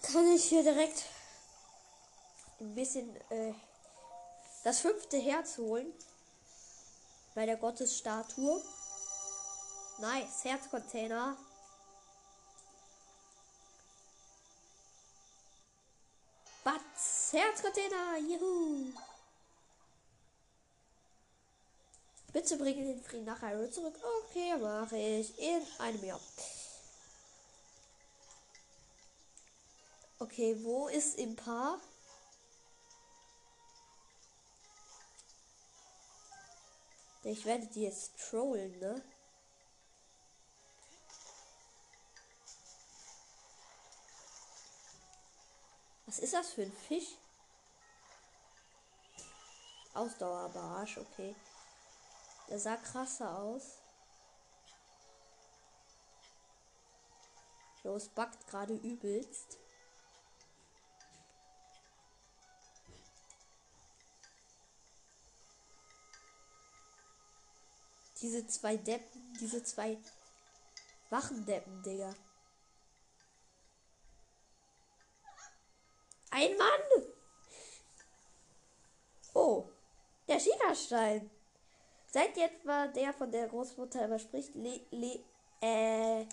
Kann 0.00 0.32
ich 0.32 0.44
hier 0.44 0.62
direkt 0.62 1.04
ein 2.58 2.74
bisschen 2.74 3.14
äh, 3.28 3.52
das 4.64 4.80
fünfte 4.80 5.18
Herz 5.18 5.58
holen. 5.58 5.92
Bei 7.34 7.44
der 7.44 7.58
Gottesstatue. 7.58 8.62
Nice, 9.98 10.44
Herzcontainer. 10.44 11.36
Batz, 16.64 17.28
Herzcontainer, 17.32 18.16
juhu. 18.16 18.90
Bitte 22.32 22.56
bringe 22.56 22.82
den 22.82 23.02
Frieden 23.02 23.26
nach 23.26 23.42
Hyrule 23.42 23.70
zurück. 23.70 23.94
Okay, 24.24 24.56
mache 24.56 24.96
ich 24.96 25.38
in 25.38 25.62
einem 25.78 26.02
Jahr. 26.04 26.20
Okay, 30.18 30.56
wo 30.62 30.88
ist 30.88 31.18
Impa? 31.18 31.78
Ich 37.24 37.44
werde 37.44 37.66
die 37.66 37.82
jetzt 37.82 38.12
trollen, 38.18 38.78
ne? 38.78 39.02
Was 46.06 46.18
ist 46.18 46.32
das 46.34 46.50
für 46.50 46.62
ein 46.62 46.72
Fisch? 46.72 47.16
Ausdauerbarsch, 49.94 50.98
okay. 50.98 51.34
Der 52.52 52.58
sah 52.58 52.76
krasser 52.76 53.38
aus. 53.38 53.78
Los, 57.82 58.10
backt 58.10 58.46
gerade 58.46 58.74
übelst. 58.74 59.58
Diese 68.20 68.46
zwei 68.46 68.76
Deppen, 68.76 69.32
diese 69.40 69.64
zwei 69.64 69.96
Wachendeppen, 71.08 71.82
Digga. 71.82 72.14
Ein 76.28 76.54
Mann! 76.58 77.06
Oh, 79.32 79.70
der 80.28 80.38
Schieferstein. 80.38 81.30
Seid 82.12 82.36
ihr 82.36 82.44
etwa 82.44 82.88
der 82.88 83.14
von 83.14 83.32
der 83.32 83.48
Großmutter 83.48 84.04
immer 84.04 84.18
spricht? 84.18 84.54
Le, 84.54 84.80
le, 84.90 85.18
äh. 85.62 86.26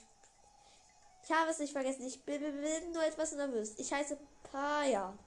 Ich 1.24 1.32
habe 1.32 1.52
es 1.52 1.60
nicht 1.60 1.72
vergessen. 1.72 2.06
Ich 2.06 2.24
bin, 2.26 2.42
bin 2.42 2.92
nur 2.92 3.04
etwas 3.04 3.34
nervös. 3.34 3.76
Ich 3.78 3.94
heiße 3.94 4.18
Paya. 4.52 5.18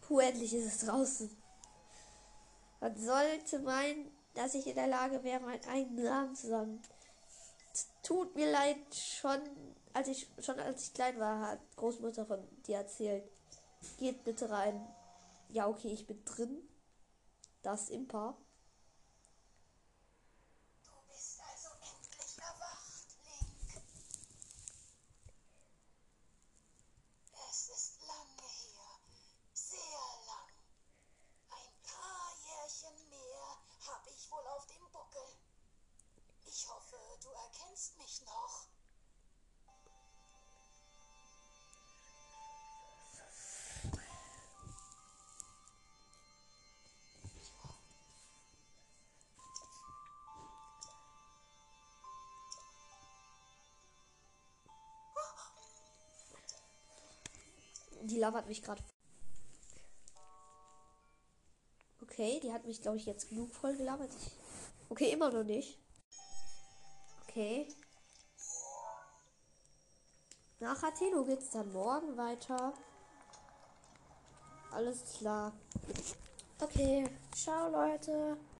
Puh, 0.00 0.18
endlich 0.18 0.52
ist 0.54 0.66
es 0.66 0.86
draußen. 0.86 1.30
Man 2.80 2.96
sollte 2.96 3.60
meinen, 3.60 4.10
dass 4.34 4.54
ich 4.54 4.66
in 4.66 4.74
der 4.74 4.88
Lage 4.88 5.22
wäre, 5.22 5.40
meinen 5.40 5.64
eigenen 5.66 6.04
Namen 6.04 6.34
zu 6.34 6.48
sagen. 6.48 6.82
Tut 8.02 8.34
mir 8.34 8.50
leid, 8.50 8.76
schon 8.92 9.40
als 9.92 10.08
ich 10.08 10.28
schon 10.40 10.58
als 10.58 10.82
ich 10.82 10.94
klein 10.94 11.18
war, 11.20 11.48
hat 11.48 11.60
Großmutter 11.76 12.26
von 12.26 12.40
dir 12.66 12.78
erzählt. 12.78 13.24
Geht 13.98 14.24
bitte 14.24 14.50
rein. 14.50 14.84
Ja, 15.50 15.68
okay, 15.68 15.92
ich 15.92 16.06
bin 16.06 16.22
drin. 16.24 16.68
Das 17.64 17.88
Impa. 17.88 18.36
Die 58.14 58.24
hat 58.24 58.46
mich 58.46 58.62
gerade. 58.62 58.82
Okay, 62.00 62.38
die 62.40 62.52
hat 62.52 62.64
mich, 62.64 62.80
glaube 62.80 62.96
ich, 62.96 63.06
jetzt 63.06 63.28
genug 63.28 63.52
voll 63.52 63.76
gelabert. 63.76 64.10
Ich... 64.14 64.30
Okay, 64.88 65.10
immer 65.10 65.30
noch 65.30 65.42
nicht. 65.42 65.78
Okay. 67.22 67.66
Nach 70.60 70.80
Atheno 70.82 71.24
geht's 71.24 71.50
dann 71.50 71.72
morgen 71.72 72.16
weiter. 72.16 72.72
Alles 74.70 75.02
klar. 75.18 75.52
Okay, 76.60 77.08
ciao 77.34 77.68
Leute. 77.68 78.36